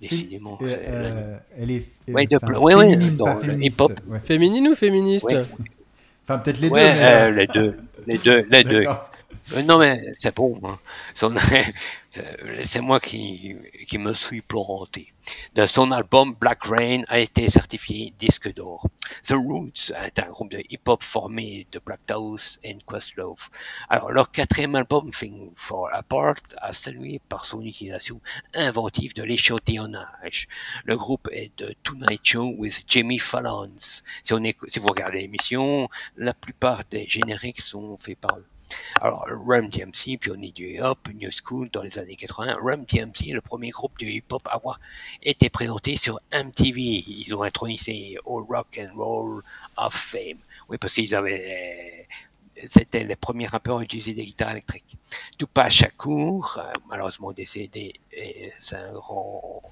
décidément. 0.00 0.58
Euh, 0.62 0.66
euh, 0.66 1.38
elle 1.58 1.70
est. 1.70 1.84
Ouais, 2.08 2.26
féminine, 2.28 3.16
dans 3.16 3.40
le 3.40 3.62
hip-hop. 3.62 3.92
Féminine 4.24 4.68
ou 4.68 4.74
féministe 4.74 5.24
Ouais. 5.26 5.44
Enfin, 6.24 6.38
peut-être 6.40 6.60
les 6.60 6.68
Ouais, 6.68 6.80
deux. 6.80 6.86
mais, 6.86 7.04
euh, 7.04 7.28
euh, 7.28 7.30
les 7.30 7.46
deux. 7.46 7.76
Les 8.06 8.18
deux, 8.18 8.46
les 8.50 8.64
deux. 8.64 8.84
Euh, 9.52 9.62
non, 9.62 9.78
mais 9.78 9.92
c'est 10.16 10.34
bon. 10.34 10.58
hein. 10.64 10.78
Euh, 12.18 12.62
c'est 12.64 12.80
moi 12.80 12.98
qui, 12.98 13.56
qui 13.86 13.98
me 13.98 14.14
suis 14.14 14.40
planté. 14.40 15.12
De 15.54 15.66
son 15.66 15.90
album 15.92 16.32
Black 16.32 16.64
Rain 16.64 17.02
a 17.08 17.18
été 17.18 17.46
certifié 17.50 18.14
disque 18.18 18.50
d'or. 18.54 18.86
The 19.22 19.32
Roots 19.32 19.92
est 20.02 20.18
un 20.18 20.26
groupe 20.28 20.50
de 20.50 20.62
hip-hop 20.70 21.02
formé 21.02 21.66
de 21.72 21.78
Black 21.78 22.00
House 22.10 22.58
et 22.62 22.74
Questlove. 22.90 23.50
Alors, 23.90 24.12
leur 24.12 24.30
quatrième 24.30 24.76
album, 24.76 25.10
Thing 25.10 25.50
for 25.56 25.90
Apart, 25.92 26.36
a 26.62 26.72
salué 26.72 27.20
par 27.28 27.44
son 27.44 27.60
utilisation 27.60 28.18
inventive 28.54 29.12
de 29.14 29.22
l'échantillonnage. 29.22 30.46
Le 30.86 30.96
groupe 30.96 31.28
est 31.32 31.52
de 31.58 31.74
Tonight 31.82 32.20
Show 32.24 32.54
with 32.56 32.84
Jimmy 32.88 33.18
Fallon. 33.18 33.70
Si, 33.78 34.32
on 34.32 34.42
écoute- 34.42 34.70
si 34.70 34.78
vous 34.78 34.88
regardez 34.88 35.18
l'émission, 35.20 35.90
la 36.16 36.32
plupart 36.32 36.82
des 36.90 37.04
génériques 37.06 37.60
sont 37.60 37.98
faits 37.98 38.18
par 38.18 38.38
eux. 38.38 38.46
Alors, 39.00 39.26
Run 39.46 39.68
DMC, 39.68 40.18
pionnier 40.18 40.52
du 40.52 40.64
hip-hop, 40.74 40.98
New 41.14 41.30
School 41.30 41.68
dans 41.70 41.82
les 41.82 41.98
années 41.98 42.16
80, 42.16 42.56
Run 42.62 42.78
DMC 42.78 43.28
est 43.28 43.34
le 43.34 43.40
premier 43.40 43.70
groupe 43.70 43.98
de 43.98 44.06
hip-hop 44.06 44.46
à 44.48 44.54
avoir 44.54 44.80
été 45.22 45.50
présenté 45.50 45.96
sur 45.96 46.18
MTV. 46.32 46.80
Ils 46.80 47.34
ont 47.34 47.42
intronisé 47.42 48.16
au 48.24 48.42
Rock 48.44 48.80
and 48.80 48.96
Roll 48.96 49.42
of 49.76 49.94
Fame. 49.94 50.38
Oui, 50.68 50.78
parce 50.78 50.94
qu'ils 50.94 51.14
avaient... 51.14 52.08
C'était 52.66 53.04
les 53.04 53.16
premiers 53.16 53.46
rappeurs 53.46 53.78
à 53.78 53.82
utiliser 53.82 54.14
des 54.14 54.24
guitares 54.24 54.52
électriques. 54.52 54.96
Tupac 55.38 55.70
Shakur, 55.70 56.58
euh, 56.58 56.72
malheureusement 56.88 57.32
décédé, 57.32 58.00
c'est 58.58 58.76
un 58.76 58.92
grand 58.92 59.62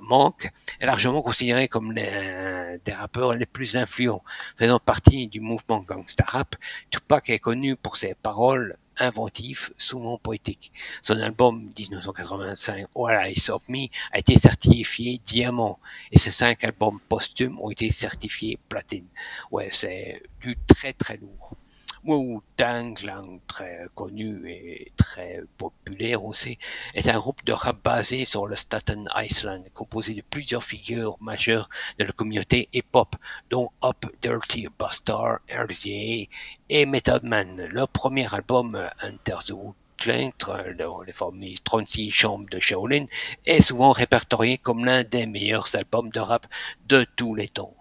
manque, 0.00 0.50
est 0.80 0.86
largement 0.86 1.22
considéré 1.22 1.68
comme 1.68 1.92
l'un 1.92 2.78
des 2.84 2.92
rappeurs 2.92 3.34
les 3.34 3.46
plus 3.46 3.76
influents, 3.76 4.24
faisant 4.56 4.80
partie 4.80 5.28
du 5.28 5.40
mouvement 5.40 5.80
gangsta 5.80 6.24
rap 6.24 6.56
Tupac 6.90 7.30
est 7.30 7.38
connu 7.38 7.76
pour 7.76 7.96
ses 7.96 8.14
paroles 8.14 8.76
inventives, 8.98 9.72
souvent 9.78 10.18
poétiques. 10.18 10.72
Son 11.00 11.18
album 11.20 11.70
1985 11.78 12.86
All 12.94 13.26
Eyes 13.26 13.50
of 13.50 13.68
Me 13.68 13.86
a 14.12 14.18
été 14.18 14.36
certifié 14.36 15.20
diamant 15.24 15.78
et 16.10 16.18
ses 16.18 16.30
cinq 16.30 16.64
albums 16.64 17.00
posthumes 17.08 17.58
ont 17.60 17.70
été 17.70 17.90
certifiés 17.90 18.58
platine. 18.68 19.06
Ouais, 19.50 19.68
c'est 19.70 20.22
du 20.40 20.56
très 20.66 20.92
très 20.92 21.16
lourd. 21.16 21.56
Wu-Tang 22.04 22.94
Clan, 22.94 23.38
très 23.46 23.84
connu 23.94 24.50
et 24.50 24.90
très 24.96 25.40
populaire 25.56 26.24
aussi, 26.24 26.58
est 26.94 27.08
un 27.08 27.18
groupe 27.18 27.44
de 27.44 27.52
rap 27.52 27.82
basé 27.84 28.24
sur 28.24 28.46
le 28.46 28.56
Staten 28.56 29.08
Island, 29.14 29.64
composé 29.72 30.14
de 30.14 30.22
plusieurs 30.22 30.64
figures 30.64 31.16
majeures 31.20 31.68
de 31.98 32.04
la 32.04 32.12
communauté 32.12 32.68
hip-hop, 32.72 33.14
dont 33.50 33.70
Up 33.84 34.04
Dirty 34.20 34.66
Bastard, 34.76 35.38
RZA 35.48 36.26
et 36.68 36.86
Method 36.86 37.22
Man. 37.22 37.68
Leur 37.70 37.88
premier 37.88 38.32
album, 38.34 38.76
Enter 39.02 39.36
the 39.46 39.52
Wu 39.52 39.72
dans 40.76 41.02
les 41.02 41.12
familles 41.12 41.60
36 41.60 42.10
chambres 42.10 42.48
de 42.50 42.58
Shaolin, 42.58 43.04
est 43.46 43.60
souvent 43.60 43.92
répertorié 43.92 44.58
comme 44.58 44.84
l'un 44.84 45.04
des 45.04 45.26
meilleurs 45.26 45.76
albums 45.76 46.10
de 46.10 46.18
rap 46.18 46.46
de 46.88 47.06
tous 47.14 47.36
les 47.36 47.46
temps. 47.46 47.76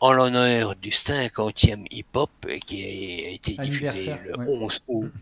En 0.00 0.12
l'honneur 0.12 0.76
du 0.76 0.90
50e 0.90 1.86
hip-hop 1.90 2.30
qui 2.66 2.84
a 2.84 3.30
été 3.30 3.52
diffusé 3.52 4.12
le 4.24 4.38
ouais. 4.38 4.46
11 4.46 4.72
août. 4.88 5.12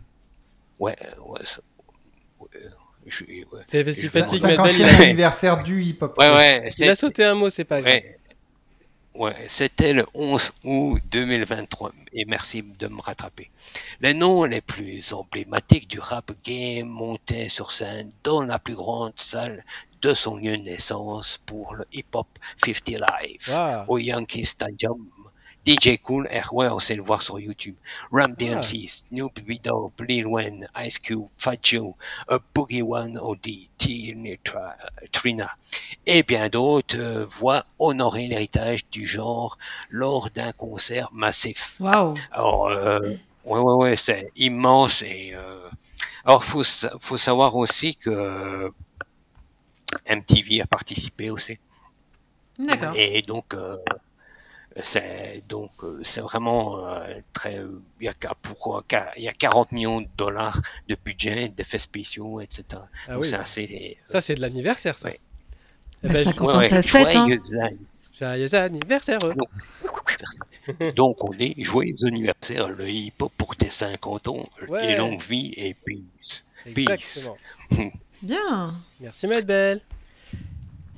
Ouais, 0.81 0.97
ouais, 1.25 1.41
ça- 1.45 1.61
ouais, 2.41 2.49
je- 3.07 3.25
ouais. 3.25 3.45
C'est 3.67 3.81
en 4.23 4.33
mais 4.33 4.37
il 4.37 4.41
50e 4.41 4.85
a, 4.85 5.03
anniversaire 5.03 5.63
du 5.63 5.83
hip-hop. 5.83 6.17
Ouais, 6.19 6.31
ouais, 6.31 6.75
il 6.79 6.89
a 6.89 6.95
sauté 6.97 7.25
un 7.25 7.35
mot, 7.35 7.51
c'est 7.51 7.65
pas 7.65 7.81
grave. 7.81 8.01
Ouais. 9.15 9.35
C'était 9.49 9.93
le 9.93 10.05
11 10.15 10.53
août 10.65 11.01
2023 11.11 11.93
et 12.15 12.25
merci 12.27 12.63
de 12.63 12.89
me 12.89 13.01
rattraper. 13.01 13.51
Les 14.01 14.13
noms 14.15 14.45
les 14.45 14.61
plus 14.61 15.13
emblématiques 15.13 15.89
du 15.89 16.01
rap 16.01 16.33
game 16.45 16.89
montaient 16.89 17.49
sur 17.49 17.71
scène 17.71 18.11
dans 18.25 18.43
la 18.43 18.59
plus 18.59 18.75
grande 18.75 19.13
salle 19.17 19.65
de 20.03 20.15
son 20.15 20.37
lieu 20.37 20.57
de 20.57 20.63
naissance 20.63 21.41
pour 21.47 21.75
le 21.75 21.87
Hip 21.93 22.07
Hop 22.15 22.27
50 22.65 22.89
Live 22.89 23.49
Waouh. 23.49 23.85
au 23.89 23.99
Yankee 23.99 24.45
Stadium. 24.45 25.09
DJ 25.67 25.99
Cool, 26.03 26.29
on 26.53 26.79
sait 26.79 26.95
le 26.95 27.03
voir 27.03 27.23
sur 27.23 27.41
YouTube. 27.41 27.77
Ram 28.13 28.35
DMC, 28.35 28.89
Snoop 28.89 29.41
Dogg, 29.63 29.93
Lil 30.07 30.27
Wayne, 30.27 30.67
Ice 30.85 30.99
Cube, 30.99 31.27
Fat 31.33 31.57
Joe, 31.63 31.95
A 32.29 32.39
Boogie 32.55 32.83
One 32.83 33.19
OD, 33.19 33.49
Tina 33.79 34.37
Trina 35.13 35.51
et 36.07 36.23
bien 36.23 36.49
d'autres 36.49 36.99
euh, 36.99 37.25
voient 37.25 37.65
honorer 37.79 38.27
l'héritage 38.27 38.87
du 38.91 39.07
genre 39.07 39.59
lors 39.91 40.31
d'un 40.31 40.53
concert 40.53 41.09
massif. 41.13 41.77
Waouh. 41.81 42.15
Alors, 42.31 42.69
euh, 42.69 42.99
ouais, 43.45 43.59
ouais, 43.59 43.75
ouais, 43.75 43.97
c'est 43.97 44.31
immense 44.37 45.03
et 45.03 45.33
euh, 45.35 45.69
alors 46.25 46.45
faut 46.45 46.63
faut 47.01 47.17
savoir 47.17 47.57
aussi 47.57 47.97
que 47.97 48.11
euh, 48.11 48.71
MTV 50.11 50.61
a 50.63 50.67
participé 50.67 51.31
aussi 51.31 51.59
D'accord. 52.59 52.93
et 52.97 53.23
donc 53.23 53.55
euh, 53.55 53.77
c'est 54.83 55.43
donc 55.49 55.71
euh, 55.85 56.01
c'est 56.03 56.21
vraiment 56.21 56.87
euh, 56.89 57.21
très 57.33 57.61
il 58.01 58.05
y 58.07 58.09
a 58.09 58.13
qu'à- 58.13 58.35
pour 58.43 58.85
qu'à- 58.89 59.13
il 59.17 59.23
y 59.25 59.29
a 59.29 59.33
40 59.33 59.73
millions 59.73 60.01
de 60.01 60.09
dollars 60.17 60.61
de 60.89 60.97
budget 61.05 61.49
d'effets 61.49 61.79
spéciaux 61.79 62.41
etc. 62.41 62.65
Ah 63.09 63.15
Donc 63.15 63.23
oui. 63.23 63.29
c'est 63.31 63.37
assez 63.37 63.99
Ça, 64.11 64.21
c'est 64.21 64.35
de 64.35 64.41
l'anniversaire, 64.41 64.99
ça. 64.99 65.09
Ouais. 65.09 65.21
Eh 66.03 66.09
Bah, 66.09 66.15
ben, 66.15 66.25
50 66.25 66.49
Ouais, 66.49 66.55
ans, 66.55 66.59
ouais, 66.59 66.69
ça 66.69 66.83
se 66.83 66.89
fête, 66.89 67.17
hein. 67.17 67.27
joyeux 68.19 68.55
anniversaire. 68.55 69.19
Donc 70.97 71.23
on 71.23 71.33
dit 71.35 71.55
joyeux 71.59 71.95
anniversaire 72.07 72.71
le 72.71 72.89
hip 72.89 73.13
hop 73.21 73.33
pour 73.37 73.55
tes 73.57 73.69
50 73.71 74.29
ans 74.29 74.49
Ouais. 74.69 74.93
et 74.93 74.97
longue 74.97 75.21
vie 75.23 75.53
et 75.57 75.75
peace. 75.75 76.45
Exactement. 76.67 77.37
Bien. 78.23 78.79
Merci, 79.01 79.27
Maître 79.27 79.47
Belle. 79.47 79.81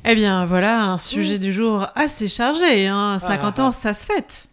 Eh 0.09 0.15
bien, 0.15 0.47
voilà 0.47 0.85
un 0.85 0.99
sujet 0.99 1.39
du 1.39 1.53
jour 1.53 1.87
assez 1.97 2.29
chargé. 2.29 2.87
Hein. 2.87 3.19
50 3.19 3.59
Ah. 3.59 3.65
ans, 3.65 3.73
ça 3.73 3.93
se 3.93 4.07
fête. 4.07 4.47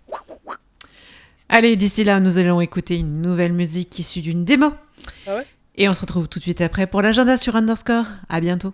Allez, 1.49 1.75
d'ici 1.75 2.03
là, 2.03 2.19
nous 2.19 2.39
allons 2.39 2.59
écouter 2.59 2.97
une 2.97 3.21
nouvelle 3.21 3.53
musique 3.53 3.99
issue 3.99 4.21
d'une 4.21 4.45
démo. 4.45 4.73
Ah 5.27 5.35
ouais? 5.35 5.47
Et 5.75 5.87
on 5.89 5.93
se 5.93 6.01
retrouve 6.01 6.27
tout 6.27 6.39
de 6.39 6.43
suite 6.43 6.61
après 6.61 6.87
pour 6.87 7.01
l'agenda 7.01 7.37
sur 7.37 7.55
Underscore. 7.55 8.05
À 8.29 8.39
bientôt. 8.39 8.73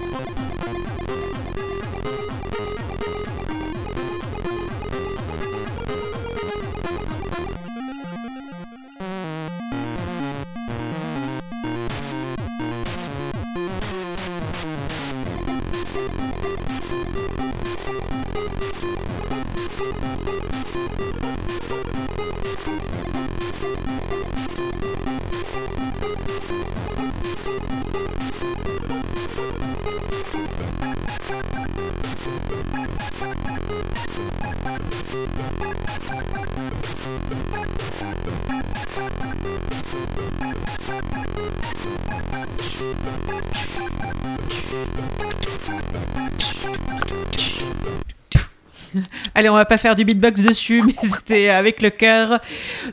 Allez, 49.35 49.49
on 49.49 49.53
va 49.53 49.65
pas 49.65 49.77
faire 49.77 49.95
du 49.95 50.05
beatbox 50.05 50.41
dessus, 50.41 50.81
mais 50.85 50.95
c'était 51.03 51.49
avec 51.49 51.81
le 51.81 51.89
cœur. 51.89 52.41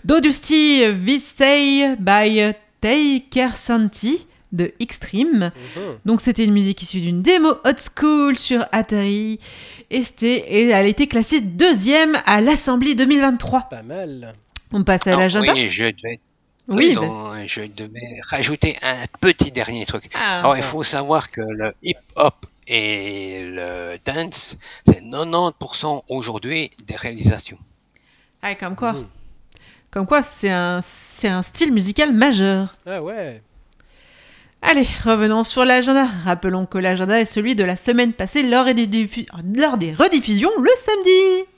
Dodusti 0.04 0.84
Vissei 0.92 1.96
by 1.98 2.54
Taker 2.80 3.56
Santi 3.56 4.27
de 4.52 4.72
Extreme. 4.80 5.52
Mhm. 5.76 5.82
Donc 6.04 6.20
c'était 6.20 6.44
une 6.44 6.52
musique 6.52 6.80
issue 6.82 7.00
d'une 7.00 7.22
démo 7.22 7.50
hot 7.64 7.78
school 7.96 8.38
sur 8.38 8.64
Atari. 8.72 9.38
Et, 9.90 10.02
c'était- 10.02 10.44
et 10.48 10.68
elle 10.68 10.74
a 10.74 10.82
été 10.86 11.06
classée 11.06 11.40
deuxième 11.40 12.18
à 12.26 12.40
l'Assemblée 12.40 12.94
2023. 12.94 13.68
Pas 13.70 13.82
mal. 13.82 14.34
On 14.72 14.84
passe 14.84 15.06
à 15.06 15.12
Non, 15.12 15.18
l'agenda 15.20 15.52
Oui, 15.52 15.68
je 15.70 15.78
devais, 15.78 16.20
Oui, 16.68 16.92
bah- 16.94 17.00
non, 17.00 17.32
je 17.46 17.62
devais 17.62 18.20
rajouter 18.30 18.76
un 18.82 18.96
petit 19.20 19.50
dernier 19.50 19.86
truc. 19.86 20.04
Ah, 20.14 20.40
Alors, 20.40 20.56
il 20.56 20.62
faut 20.62 20.82
savoir 20.82 21.30
que 21.30 21.40
le 21.40 21.72
hip-hop 21.82 22.34
et 22.66 23.40
le 23.42 23.96
dance, 24.04 24.56
c'est 24.86 25.00
90% 25.02 26.02
aujourd'hui 26.10 26.70
des 26.86 26.96
réalisations. 26.96 27.58
ah, 28.42 28.54
comme 28.54 28.76
quoi 28.76 28.92
Mhm. 28.92 29.06
Comme 29.90 30.06
quoi, 30.06 30.22
c'est 30.22 30.50
un, 30.50 30.80
c'est 30.82 31.28
un 31.28 31.40
style 31.40 31.72
musical 31.72 32.12
majeur. 32.12 32.74
Ah 32.86 33.02
ouais. 33.02 33.40
Allez, 34.60 34.88
revenons 35.04 35.44
sur 35.44 35.64
l'agenda. 35.64 36.06
Rappelons 36.24 36.66
que 36.66 36.78
l'agenda 36.78 37.20
est 37.20 37.24
celui 37.24 37.54
de 37.54 37.62
la 37.62 37.76
semaine 37.76 38.12
passée 38.12 38.42
lors 38.42 38.64
des, 38.74 39.94
rediffusions 39.94 40.50
le 40.60 40.70
samedi. 40.76 41.48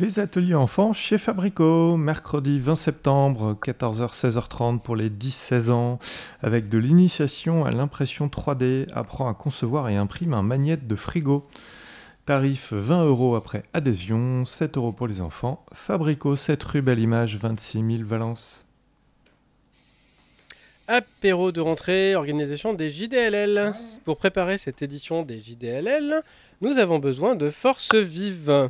Les 0.00 0.18
ateliers 0.18 0.56
enfants 0.56 0.92
chez 0.92 1.16
Fabrico, 1.16 1.96
mercredi 1.96 2.58
20 2.58 2.74
septembre, 2.74 3.56
14h-16h30 3.64 4.80
pour 4.80 4.96
les 4.96 5.10
10-16 5.10 5.70
ans, 5.70 6.00
avec 6.42 6.68
de 6.68 6.78
l'initiation 6.78 7.64
à 7.64 7.70
l'impression 7.70 8.26
3D, 8.26 8.88
apprend 8.94 9.28
à 9.28 9.34
concevoir 9.34 9.88
et 9.88 9.96
imprime 9.96 10.34
un 10.34 10.42
magnète 10.42 10.88
de 10.88 10.96
frigo. 10.96 11.44
Tarif 12.26 12.72
20 12.72 13.04
euros 13.04 13.36
après 13.36 13.62
adhésion, 13.74 14.44
7 14.44 14.76
euros 14.76 14.92
pour 14.92 15.06
les 15.06 15.20
enfants. 15.20 15.64
Fabrico, 15.72 16.34
7 16.34 16.62
rue 16.64 16.82
Belle 16.82 16.98
Image, 16.98 17.36
26 17.36 17.96
000 17.98 18.04
Valence. 18.04 18.61
Apéro 20.94 21.52
de 21.52 21.60
rentrée, 21.62 22.14
organisation 22.14 22.74
des 22.74 22.90
JDLL. 22.90 23.72
Pour 24.04 24.18
préparer 24.18 24.58
cette 24.58 24.82
édition 24.82 25.22
des 25.22 25.40
JDLL, 25.40 26.20
nous 26.60 26.76
avons 26.76 26.98
besoin 26.98 27.34
de 27.34 27.48
forces 27.48 27.94
vives. 27.94 28.68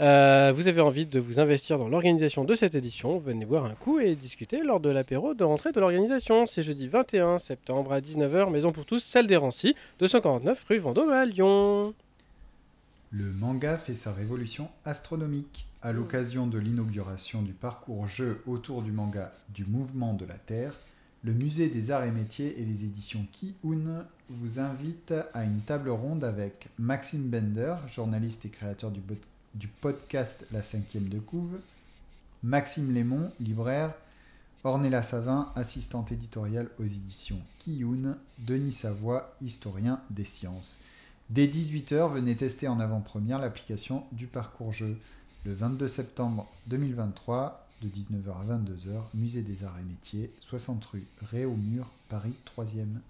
Euh, 0.00 0.52
vous 0.56 0.66
avez 0.66 0.80
envie 0.80 1.06
de 1.06 1.20
vous 1.20 1.38
investir 1.38 1.78
dans 1.78 1.88
l'organisation 1.88 2.42
de 2.42 2.54
cette 2.54 2.74
édition, 2.74 3.18
venez 3.18 3.44
boire 3.44 3.66
un 3.66 3.74
coup 3.74 4.00
et 4.00 4.16
discuter 4.16 4.64
lors 4.64 4.80
de 4.80 4.90
l'apéro 4.90 5.34
de 5.34 5.44
rentrée 5.44 5.70
de 5.70 5.78
l'organisation. 5.78 6.46
C'est 6.46 6.64
jeudi 6.64 6.88
21 6.88 7.38
septembre 7.38 7.92
à 7.92 8.00
19h, 8.00 8.50
Maison 8.50 8.72
pour 8.72 8.84
tous, 8.84 8.98
salle 8.98 9.28
des 9.28 9.36
Rancy, 9.36 9.76
249 10.00 10.64
rue 10.68 10.78
Vendôme 10.78 11.10
à 11.10 11.24
Lyon. 11.24 11.94
Le 13.12 13.26
manga 13.26 13.78
fait 13.78 13.94
sa 13.94 14.12
révolution 14.12 14.68
astronomique. 14.84 15.64
À 15.80 15.92
l'occasion 15.92 16.48
de 16.48 16.58
l'inauguration 16.58 17.40
du 17.40 17.52
parcours 17.52 18.08
jeu 18.08 18.42
autour 18.48 18.82
du 18.82 18.90
manga 18.90 19.32
du 19.54 19.64
mouvement 19.64 20.14
de 20.14 20.24
la 20.24 20.34
Terre, 20.34 20.74
le 21.24 21.32
musée 21.32 21.68
des 21.68 21.90
arts 21.92 22.04
et 22.04 22.10
métiers 22.10 22.60
et 22.60 22.64
les 22.64 22.84
éditions 22.84 23.24
Ki-Un 23.32 24.04
vous 24.28 24.58
invitent 24.58 25.14
à 25.34 25.44
une 25.44 25.60
table 25.60 25.90
ronde 25.90 26.24
avec 26.24 26.68
Maxime 26.78 27.28
Bender, 27.28 27.76
journaliste 27.86 28.44
et 28.44 28.48
créateur 28.48 28.90
du, 28.90 29.68
podcast 29.80 30.44
La 30.50 30.64
cinquième 30.64 31.08
de 31.08 31.20
couve, 31.20 31.60
Maxime 32.42 32.92
Lémon, 32.92 33.30
libraire, 33.38 33.94
Ornella 34.64 35.04
Savin, 35.04 35.52
assistante 35.54 36.10
éditoriale 36.10 36.70
aux 36.80 36.84
éditions 36.84 37.38
Ki-Un, 37.60 38.16
Denis 38.38 38.72
Savoie, 38.72 39.36
historien 39.40 40.00
des 40.10 40.24
sciences. 40.24 40.80
Dès 41.30 41.46
18h, 41.46 42.12
venez 42.12 42.34
tester 42.34 42.66
en 42.66 42.80
avant-première 42.80 43.38
l'application 43.38 44.04
du 44.10 44.26
parcours 44.26 44.72
jeu. 44.72 44.98
Le 45.44 45.52
22 45.52 45.86
septembre 45.86 46.48
2023, 46.66 47.61
de 47.82 47.88
19h 47.88 48.30
à 48.30 48.54
22h, 48.54 49.02
Musée 49.14 49.42
des 49.42 49.64
Arts 49.64 49.76
et 49.80 49.88
Métiers, 49.88 50.30
60 50.48 50.84
rue 50.84 51.04
Réaumur, 51.30 51.86
Paris 52.08 52.34
3e. 52.56 53.00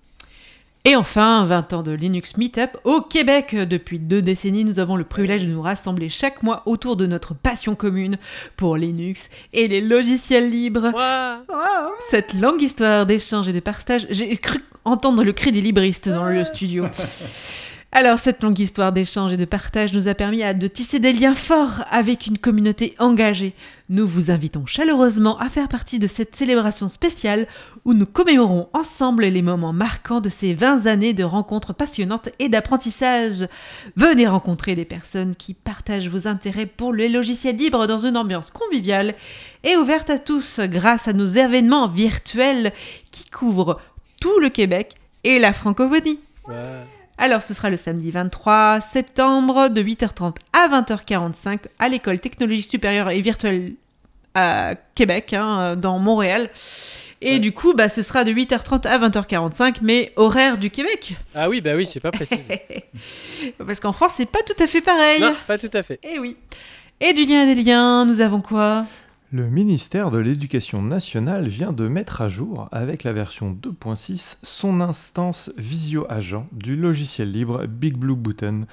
Et 0.85 0.97
enfin, 0.97 1.45
20 1.45 1.73
ans 1.75 1.83
de 1.83 1.93
Linux 1.93 2.37
Meetup 2.37 2.79
au 2.85 3.03
Québec. 3.03 3.55
Depuis 3.55 3.99
deux 3.99 4.23
décennies, 4.23 4.65
nous 4.65 4.81
avons 4.81 4.97
le 4.97 5.05
privilège 5.05 5.47
de 5.47 5.53
nous 5.53 5.63
rassembler 5.63 6.09
chaque 6.09 6.43
mois 6.43 6.63
autour 6.67 6.97
de 6.97 7.07
notre 7.07 7.35
passion 7.35 7.77
commune 7.77 8.19
pour 8.57 8.77
Linux 8.77 9.31
et 9.53 9.69
les 9.69 9.81
logiciels 9.81 10.51
libres. 10.51 10.91
Ouah 10.93 11.43
Cette 12.11 12.33
longue 12.33 12.63
histoire 12.63 13.07
d'échange 13.07 13.49
et 13.49 13.53
de 13.53 13.61
partage, 13.61 14.07
j'ai 14.11 14.37
cru 14.37 14.59
entendre 14.85 15.23
le 15.23 15.33
cri 15.33 15.53
des 15.53 15.61
libristes 15.61 16.09
dans 16.09 16.25
le 16.25 16.45
studio. 16.45 16.87
Alors, 17.95 18.19
cette 18.19 18.43
longue 18.43 18.59
histoire 18.59 18.91
d'échange 18.91 19.35
et 19.35 19.37
de 19.37 19.45
partage 19.45 19.93
nous 19.93 20.09
a 20.09 20.15
permis 20.15 20.41
de 20.55 20.67
tisser 20.67 20.99
des 20.99 21.13
liens 21.13 21.35
forts 21.35 21.85
avec 21.91 22.27
une 22.27 22.39
communauté 22.39 22.95
engagée. 22.99 23.53
Nous 23.91 24.09
vous 24.09 24.31
invitons 24.31 24.65
chaleureusement 24.65 25.39
à 25.39 25.51
faire 25.51 25.69
partie 25.69 25.99
de 25.99 26.07
cette 26.07 26.35
célébration 26.35 26.89
spéciale 26.89 27.47
où 27.85 27.93
nous 27.93 28.07
commémorons 28.07 28.71
ensemble 28.73 29.27
les 29.27 29.43
moments 29.43 29.75
marquants 29.75 30.23
de 30.23 30.31
ces 30.31 30.55
20 30.55 30.87
années 30.87 31.13
de 31.13 31.23
rencontres 31.23 31.75
passionnantes 31.75 32.31
et 32.39 32.49
d'apprentissage. 32.49 33.47
Venez 33.95 34.27
rencontrer 34.27 34.75
des 34.75 34.87
personnes 34.87 35.37
qui 35.37 35.53
partagent 35.53 36.09
vos 36.09 36.27
intérêts 36.27 36.65
pour 36.65 36.95
les 36.95 37.11
logiciels 37.11 37.57
libres 37.57 37.87
dans 37.87 38.07
une 38.07 38.17
ambiance 38.17 38.51
conviviale 38.51 39.15
et 39.65 39.77
ouverte 39.77 40.09
à 40.09 40.19
tous 40.19 40.61
grâce 40.61 41.09
à 41.09 41.13
nos 41.13 41.27
événements 41.27 41.89
virtuels 41.89 42.73
qui 43.11 43.27
couvrent 43.27 43.83
tout 44.19 44.39
le 44.41 44.49
Québec 44.49 44.95
et 45.25 45.39
la 45.39 45.53
francophonie. 45.53 46.21
Alors, 47.25 47.45
ce 47.45 47.55
sera 47.55 47.71
le 47.71 47.77
samedi 47.77 48.11
23 48.11 48.81
septembre 48.81 49.69
de 49.69 49.81
8h30 49.81 50.35
à 50.53 50.67
20h45 50.69 51.61
à 51.79 51.89
l'école 51.89 52.19
technologie 52.19 52.63
supérieure 52.63 53.11
et 53.11 53.21
virtuelle 53.21 53.75
à 54.35 54.75
Québec, 54.97 55.33
hein, 55.33 55.77
dans 55.77 56.01
Montréal. 56.01 56.51
Et 57.21 57.35
Ouais. 57.35 57.39
du 57.39 57.53
coup, 57.53 57.75
bah, 57.75 57.89
ce 57.89 58.03
sera 58.03 58.25
de 58.25 58.33
8h30 58.33 58.89
à 58.89 58.99
20h45, 58.99 59.77
mais 59.83 60.13
horaire 60.17 60.59
du 60.59 60.71
Québec. 60.71 61.15
Ah 61.37 61.49
oui, 61.49 61.61
bah 61.61 61.77
oui, 61.77 61.87
c'est 61.87 62.01
pas 62.01 62.11
précis. 62.11 62.41
Parce 63.65 63.79
qu'en 63.79 63.93
France, 63.93 64.15
c'est 64.17 64.27
pas 64.27 64.43
tout 64.45 64.61
à 64.61 64.67
fait 64.67 64.81
pareil. 64.81 65.21
non, 65.21 65.37
pas 65.47 65.59
tout 65.59 65.71
à 65.75 65.85
fait. 65.85 66.01
Eh 66.03 66.19
oui. 66.19 66.37
Et 67.01 67.13
du 67.13 67.25
lien 67.25 67.47
et 67.49 67.55
des 67.55 67.63
liens, 67.63 68.05
nous 68.05 68.21
avons 68.21 68.41
quoi? 68.41 68.85
Le 69.35 69.49
ministère 69.49 70.11
de 70.11 70.18
l'Éducation 70.18 70.83
nationale 70.83 71.49
vient 71.49 71.73
de 71.73 71.88
mettre 71.88 72.21
à 72.21 72.29
jour, 72.29 72.68
avec 72.71 73.03
la 73.03 73.14
version 73.14 73.55
2.6, 73.55 74.37
son 74.42 74.83
instance 74.83 75.51
visio-agent 75.57 76.47
du 76.53 76.77
logiciel 76.77 77.33
libre 77.33 77.64
Big 77.64 77.97
Blue 77.97 78.14
Button, 78.14 78.66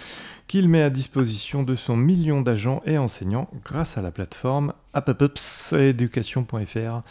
qu'il 0.48 0.68
met 0.68 0.82
à 0.82 0.90
disposition 0.90 1.64
de 1.64 1.78
son 1.78 1.96
million 1.96 2.42
d'agents 2.42 2.82
et 2.86 2.98
enseignants 2.98 3.50
grâce 3.64 3.98
à 3.98 4.02
la 4.02 4.12
plateforme 4.12 4.74
appupseducation.fr. 4.94 7.04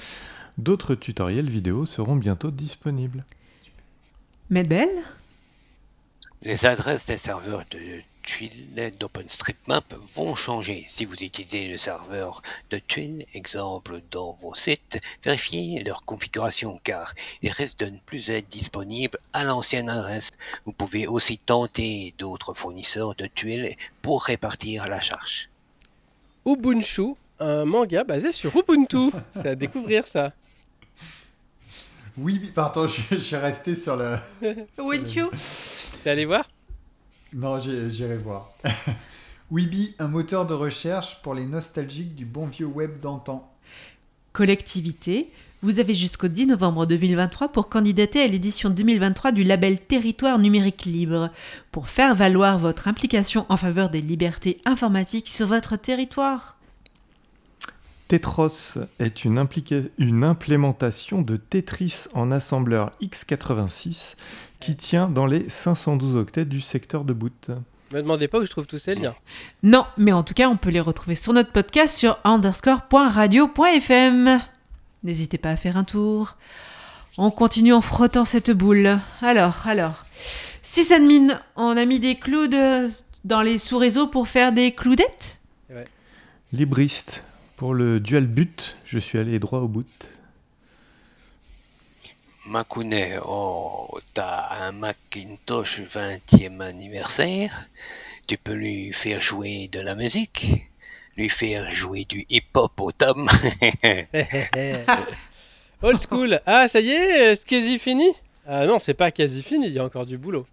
D'autres 0.59 0.95
tutoriels 0.95 1.49
vidéo 1.49 1.87
seront 1.87 2.17
bientôt 2.17 2.51
disponibles. 2.51 3.25
Medbel 4.51 4.91
Les 6.43 6.67
adresses 6.67 7.07
des 7.07 7.17
serveurs 7.17 7.65
de 7.71 7.79
tuiles 8.29 8.93
d'OpenStreetMap 8.99 9.95
vont 10.15 10.37
changer. 10.37 10.85
Si 10.87 11.07
vous 11.07 11.15
utilisez 11.15 11.67
le 11.67 11.79
serveur 11.79 12.43
de 12.71 12.79
tuiles, 12.79 13.25
exemple 13.33 14.03
dans 14.11 14.37
vos 14.43 14.55
sites, 14.55 15.01
vérifiez 15.25 15.83
leur 15.83 16.03
configuration 16.03 16.79
car 16.85 17.15
ils 17.43 17.51
risquent 17.51 17.81
de 17.81 17.87
ne 17.87 17.99
plus 17.99 18.29
être 18.29 18.49
disponibles 18.49 19.19
à 19.33 19.45
l'ancienne 19.45 19.89
adresse. 19.89 20.31
Vous 20.67 20.73
pouvez 20.73 21.07
aussi 21.07 21.39
tenter 21.39 22.15
d'autres 22.19 22.53
fournisseurs 22.53 23.15
de 23.15 23.27
tuiles 23.27 23.75
pour 24.03 24.25
répartir 24.25 24.89
la 24.89 25.01
charge. 25.01 25.49
Ubuntu, 26.45 27.15
un 27.41 27.65
manga 27.65 28.05
basé 28.05 28.33
sur 28.33 28.55
Ubuntu. 28.55 29.11
C'est 29.37 29.49
à 29.49 29.55
découvrir 29.55 30.07
ça. 30.07 30.33
Oui, 32.19 32.51
pardon, 32.55 32.87
je, 32.87 33.01
je 33.13 33.21
suis 33.21 33.37
resté 33.37 33.75
sur 33.75 33.97
le. 33.97 34.19
You 35.17 35.31
T'es 36.03 36.11
allé 36.11 36.27
voir? 36.27 36.45
Non, 37.33 37.59
j'irai 37.61 38.17
voir. 38.17 38.53
Weeby, 39.51 39.95
un 39.99 40.09
moteur 40.09 40.47
de 40.47 40.55
recherche 40.55 41.21
pour 41.23 41.35
les 41.35 41.47
nostalgiques 41.47 42.15
du 42.15 42.25
bon 42.25 42.47
vieux 42.47 42.67
web 42.67 43.01
d'antan. 43.01 43.51
Collectivité, 44.33 45.31
vous 45.63 45.81
avez 45.81 45.95
jusqu'au 45.95 46.29
10 46.29 46.47
novembre 46.47 46.87
2023 46.87 47.49
pour 47.49 47.69
candidater 47.69 48.23
à 48.23 48.27
l'édition 48.27 48.71
2023 48.71 49.33
du 49.33 49.43
label 49.43 49.81
Territoire 49.81 50.39
numérique 50.39 50.85
libre, 50.85 51.31
pour 51.73 51.89
faire 51.89 52.15
valoir 52.15 52.59
votre 52.59 52.89
implication 52.89 53.45
en 53.49 53.57
faveur 53.57 53.91
des 53.91 54.01
libertés 54.01 54.61
informatiques 54.65 55.29
sur 55.29 55.47
votre 55.47 55.77
territoire. 55.77 56.59
Tetros 58.09 58.79
est 59.01 59.25
une, 59.25 59.47
une 59.99 60.25
implémentation 60.25 61.21
de 61.21 61.37
Tetris 61.37 62.07
en 62.15 62.31
assembleur 62.31 62.93
x86 63.03 64.15
qui 64.61 64.77
tient 64.77 65.09
dans 65.09 65.27
les 65.27 65.49
512 65.49 66.17
octets 66.17 66.45
du 66.45 66.61
secteur 66.61 67.05
de 67.05 67.13
boot. 67.13 67.51
Me 67.93 68.01
demandez 68.03 68.29
pas 68.29 68.39
où 68.39 68.45
je 68.45 68.51
trouve 68.51 68.67
tous 68.67 68.79
ces 68.79 68.95
liens. 68.95 69.15
Non, 69.63 69.87
mais 69.97 70.13
en 70.13 70.23
tout 70.23 70.35
cas, 70.35 70.49
on 70.49 70.57
peut 70.57 70.71
les 70.71 70.81
retrouver 70.81 71.15
sur 71.15 71.33
notre 71.33 71.53
podcast 71.53 71.97
sur 71.97 72.19
underscore.radio.fm. 72.25 74.41
N'hésitez 75.05 75.39
pas 75.39 75.51
à 75.51 75.57
faire 75.57 75.77
un 75.77 75.85
tour. 75.85 76.37
On 77.17 77.31
continue 77.31 77.73
en 77.73 77.81
frottant 77.81 78.25
cette 78.25 78.51
boule. 78.51 78.99
Alors, 79.23 79.67
alors. 79.67 80.05
Sysadmin, 80.63 81.41
on 81.57 81.77
a 81.77 81.85
mis 81.85 81.99
des 81.99 82.17
clous 82.17 82.47
de- 82.49 82.89
dans 83.25 83.41
les 83.43 83.59
sous-réseaux 83.59 84.07
pour 84.07 84.29
faire 84.29 84.53
des 84.53 84.73
cloudettes? 84.73 85.39
Libriste, 86.53 87.23
pour 87.57 87.75
le 87.75 88.01
dual 88.01 88.27
but, 88.27 88.77
je 88.85 88.99
suis 88.99 89.19
allé 89.19 89.39
droit 89.39 89.61
au 89.61 89.69
bout. 89.69 89.85
Makune, 92.49 93.21
oh, 93.27 93.99
t'as 94.15 94.49
un 94.63 94.73
Macintosh 94.73 95.81
20e 95.81 96.61
anniversaire. 96.63 97.67
Tu 98.27 98.39
peux 98.39 98.55
lui 98.55 98.93
faire 98.93 99.21
jouer 99.21 99.69
de 99.71 99.81
la 99.81 99.95
musique, 99.95 100.47
lui 101.19 101.29
faire 101.29 101.73
jouer 101.75 102.07
du 102.07 102.25
hip-hop 102.31 102.81
au 102.81 102.93
tome. 102.93 103.29
Old 105.83 106.01
school. 106.01 106.41
Ah, 106.47 106.67
ça 106.69 106.81
y 106.81 106.91
est, 106.91 107.35
c'est 107.37 107.47
quasi 107.47 107.79
fini? 107.79 108.09
Ah 108.47 108.65
non, 108.67 108.79
c'est 108.79 108.95
pas 108.95 109.11
quasi 109.11 109.43
fini, 109.43 109.67
il 109.67 109.73
y 109.75 109.79
a 109.79 109.85
encore 109.85 110.07
du 110.07 110.17
boulot. 110.17 110.47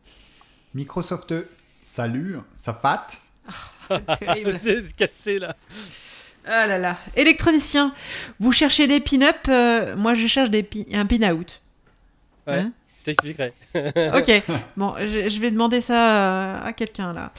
Microsoft, 0.74 1.34
salut, 1.84 2.38
ça 2.56 2.74
fat? 2.74 3.08
Terrible. 4.20 4.60
c'est 4.62 4.96
cassé 4.98 5.40
là. 5.40 5.56
Ah 6.46 6.68
là 6.68 6.78
là. 6.78 6.98
Électronicien, 7.16 7.94
vous 8.40 8.52
cherchez 8.52 8.86
des 8.88 9.00
pin-up, 9.00 9.38
euh, 9.48 9.96
moi 9.96 10.14
je 10.14 10.28
cherche 10.28 10.50
des 10.50 10.64
pi- 10.64 10.86
un 10.94 11.06
pin-out. 11.06 11.62
Ouais, 12.48 12.60
Hein 12.60 12.72
je 13.00 13.04
t'expliquerai. 13.06 13.54
Ok, 14.16 14.44
bon, 14.78 14.94
je, 15.00 15.28
je 15.28 15.40
vais 15.40 15.52
demamer 15.52 15.82
ça 15.82 16.56
à, 16.58 16.66
à 16.68 16.74
quelqu'un 16.74 17.14
là. 17.14 17.32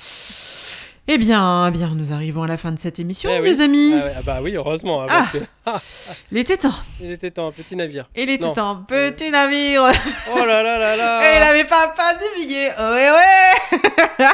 Eh 1.09 1.19
bien, 1.19 1.69
eh 1.69 1.71
bien, 1.71 1.93
nous 1.95 2.13
arrivons 2.13 2.43
à 2.43 2.49
la 2.49 2.57
fin 2.57 2.73
de 2.73 2.79
cette 2.81 2.99
émission, 2.99 3.31
Eh 3.33 3.39
oui. 3.41 3.49
les 3.51 3.61
amis. 3.61 3.93
Ah, 3.95 4.05
ouais, 4.07 4.13
ah 4.19 4.23
bah 4.25 4.39
oui, 4.43 4.57
heureusement. 4.57 5.03
hein, 5.03 5.07
Ah. 5.09 5.27
parce 5.65 5.79
que- 5.79 5.85
Il 6.33 6.39
était 6.39 6.57
temps. 6.57 6.75
il 7.01 7.13
était 7.13 7.31
temps, 7.31 7.53
petit 7.53 7.77
navire. 7.77 8.09
Il 8.17 8.29
était 8.29 8.45
Non. 8.45 8.53
temps. 8.53 8.85
Petit 8.89 9.31
navire. 9.31 9.87
Oh 10.33 10.39
là 10.45 10.65
là 10.65 10.79
là 10.81 10.97
là 10.97 11.33
Et 11.33 11.37
il 11.37 11.43
avait 11.45 11.65
pas 11.65 11.89
pas 11.97 12.13
navigué. 12.15 12.71
Ouais, 12.77 13.11
ouais. 13.13 14.29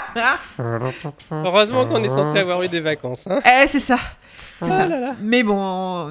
Heureusement 1.44 1.84
qu'on 1.86 2.02
est 2.02 2.08
censé 2.08 2.38
avoir 2.38 2.62
eu 2.62 2.68
des 2.68 2.80
vacances. 2.80 3.26
Hein. 3.26 3.40
Eh, 3.44 3.66
c'est 3.66 3.78
ça. 3.80 3.98
C'est 4.60 4.66
Ah 4.70 4.78
ça. 4.78 4.86
là 4.86 5.00
là. 5.00 5.16
Mais 5.20 5.42
bon, 5.42 6.10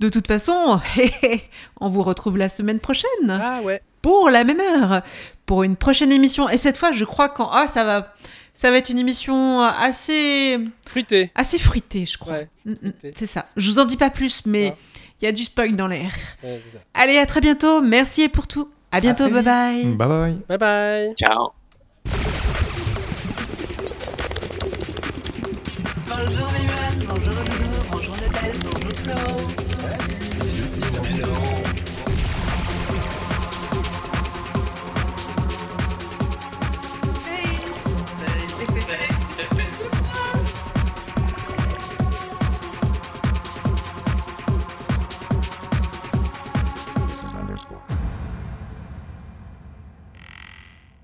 de 0.00 0.08
toute 0.08 0.26
façon, 0.26 0.80
on 1.80 1.88
vous 1.88 2.02
retrouve 2.02 2.38
la 2.38 2.48
semaine 2.48 2.80
prochaine. 2.80 3.28
Ah 3.30 3.60
ouais. 3.62 3.82
Pour 4.02 4.30
la 4.30 4.44
même 4.44 4.60
heure, 4.60 5.02
pour 5.46 5.62
une 5.62 5.76
prochaine 5.76 6.12
émission. 6.12 6.48
Et 6.48 6.56
cette 6.56 6.78
fois, 6.78 6.92
je 6.92 7.04
crois 7.04 7.28
qu'en 7.28 7.48
ah, 7.50 7.68
ça 7.68 7.84
va, 7.84 8.14
ça 8.54 8.70
va 8.70 8.76
être 8.78 8.90
une 8.90 8.98
émission 8.98 9.62
assez, 9.62 10.58
Fruité. 10.86 11.30
assez 11.34 11.58
fruitée, 11.58 12.06
je 12.06 12.18
crois. 12.18 12.34
Ouais. 12.34 12.48
Mm, 12.64 12.70
mm, 12.72 12.76
fruitée. 12.98 13.10
c'est 13.16 13.26
ça. 13.26 13.46
Je 13.56 13.70
vous 13.70 13.78
en 13.78 13.84
dis 13.84 13.96
pas 13.96 14.10
plus, 14.10 14.42
mais 14.46 14.70
Non. 14.70 14.74
il 15.20 15.24
y 15.24 15.28
a 15.28 15.32
du 15.32 15.42
spoil 15.44 15.74
dans 15.76 15.86
l'air. 15.86 16.12
Ouais. 16.42 16.60
Allez, 16.94 17.18
à 17.18 17.26
très 17.26 17.40
bientôt. 17.40 17.80
Merci 17.80 18.22
et 18.22 18.28
pour 18.28 18.46
tout. 18.46 18.68
À 18.90 19.00
bientôt. 19.00 19.24
bye 19.28 19.34
vite. 19.34 19.44
bye. 19.44 19.84
Bye 19.84 20.08
bye. 20.08 20.38
Bye 20.48 20.58
bye. 20.58 21.14
Ciao. 21.18 21.57